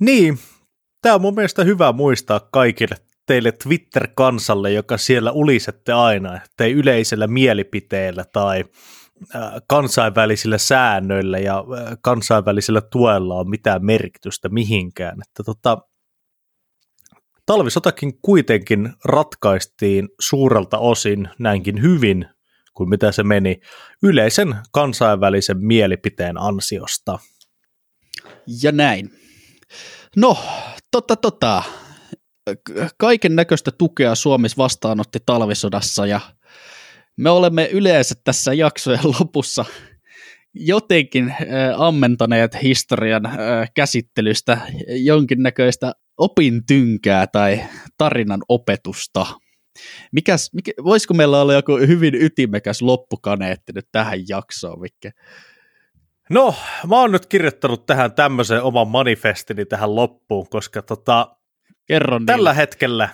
[0.00, 0.38] Niin,
[1.02, 2.96] Tämä on mun mielestä hyvä muistaa kaikille
[3.30, 8.64] teille Twitter-kansalle, joka siellä ulisette aina, ettei yleisellä mielipiteellä tai
[9.68, 11.64] kansainvälisillä säännöillä ja
[12.02, 15.18] kansainvälisellä tuella on mitään merkitystä mihinkään.
[15.22, 15.78] Että tota,
[17.46, 22.26] talvisotakin kuitenkin ratkaistiin suurelta osin näinkin hyvin
[22.74, 23.60] kuin mitä se meni
[24.02, 27.18] yleisen kansainvälisen mielipiteen ansiosta.
[28.62, 29.10] Ja näin.
[30.16, 30.38] No,
[30.90, 31.62] totta, tota,
[32.96, 36.20] kaiken näköistä tukea Suomessa vastaanotti talvisodassa ja
[37.16, 39.64] me olemme yleensä tässä jaksojen lopussa
[40.54, 41.34] jotenkin
[41.76, 43.22] ammentaneet historian
[43.74, 47.60] käsittelystä jonkinnäköistä opintynkää tai
[47.98, 49.26] tarinan opetusta.
[50.12, 55.10] Mikäs, mikä, voisiko meillä olla joku hyvin ytimekäs loppukaneetti nyt tähän jaksoon, Mikke?
[56.30, 56.54] No,
[56.88, 61.36] mä oon nyt kirjoittanut tähän tämmöisen oman manifestini tähän loppuun, koska tota,
[61.90, 63.08] Kerro Tällä hetkellä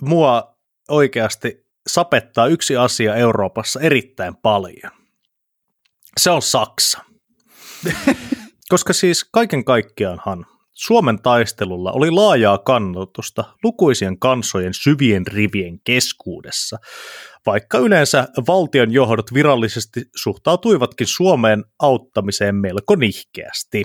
[0.00, 0.56] mua
[0.88, 4.92] oikeasti sapettaa yksi asia Euroopassa erittäin paljon.
[6.16, 6.98] Se on Saksa.
[8.68, 16.78] Koska siis kaiken kaikkiaanhan Suomen taistelulla oli laajaa kannatusta lukuisien kansojen syvien rivien keskuudessa,
[17.46, 23.84] vaikka yleensä valtion johdot virallisesti suhtautuivatkin Suomeen auttamiseen melko nihkeästi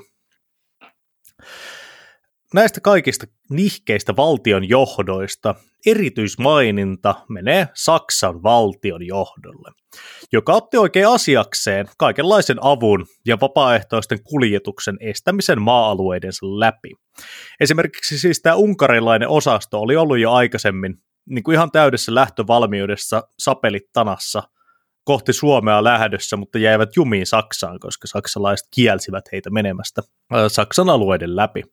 [2.54, 9.72] näistä kaikista nihkeistä valtion johdoista erityismaininta menee Saksan valtion johdolle,
[10.32, 16.92] joka otti oikein asiakseen kaikenlaisen avun ja vapaaehtoisten kuljetuksen estämisen maa-alueidensa läpi.
[17.60, 20.98] Esimerkiksi siis tämä unkarilainen osasto oli ollut jo aikaisemmin
[21.30, 24.44] niin kuin ihan täydessä lähtövalmiudessa sapelit tanassa
[25.04, 30.02] kohti Suomea lähdössä, mutta jäivät jumiin Saksaan, koska saksalaiset kielsivät heitä menemästä
[30.48, 31.64] Saksan alueiden läpi.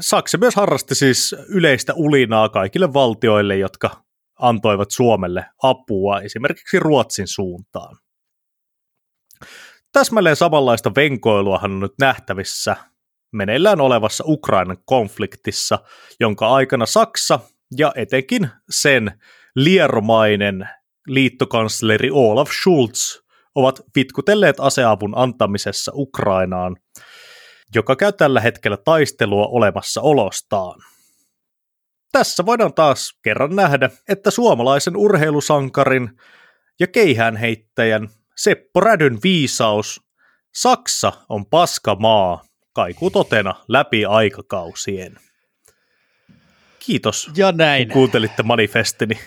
[0.00, 3.90] Saksa myös harrasti siis yleistä ulinaa kaikille valtioille, jotka
[4.38, 7.96] antoivat Suomelle apua esimerkiksi Ruotsin suuntaan.
[9.92, 12.76] Täsmälleen samanlaista venkoiluahan on nyt nähtävissä
[13.32, 15.78] meneillään olevassa Ukrainan konfliktissa,
[16.20, 17.40] jonka aikana Saksa
[17.76, 19.20] ja etenkin sen
[19.56, 20.68] lieromainen
[21.06, 23.18] liittokansleri Olaf Schulz
[23.54, 26.76] ovat vitkutelleet aseavun antamisessa Ukrainaan
[27.74, 30.80] joka käy tällä hetkellä taistelua olemassa olostaan.
[32.12, 36.10] Tässä voidaan taas kerran nähdä, että suomalaisen urheilusankarin
[36.80, 40.00] ja keihäänheittäjän Seppo Rädyn viisaus
[40.54, 45.18] Saksa on paska maa kaikuu totena läpi aikakausien.
[46.78, 47.88] Kiitos, ja näin.
[47.88, 49.18] kun kuuntelitte manifestini.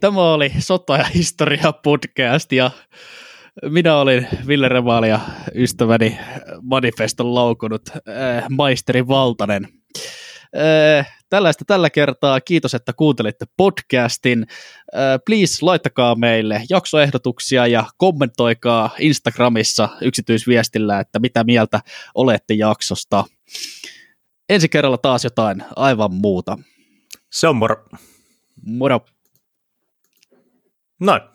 [0.00, 2.70] Tämä oli Sota ja Historia podcast ja
[3.70, 5.20] minä olin Ville Revaali ja
[5.54, 6.18] ystäväni
[6.62, 9.68] manifeston laukunut äh, maisteri Valtanen.
[10.56, 12.40] Äh, tällaista tällä kertaa.
[12.40, 14.46] Kiitos, että kuuntelitte podcastin.
[14.94, 21.80] Äh, please laittakaa meille jaksoehdotuksia ja kommentoikaa Instagramissa yksityisviestillä, että mitä mieltä
[22.14, 23.24] olette jaksosta.
[24.48, 26.58] Ensi kerralla taas jotain aivan muuta.
[27.30, 27.84] Se on moro.
[28.66, 29.00] Moro.
[31.00, 31.31] Noin.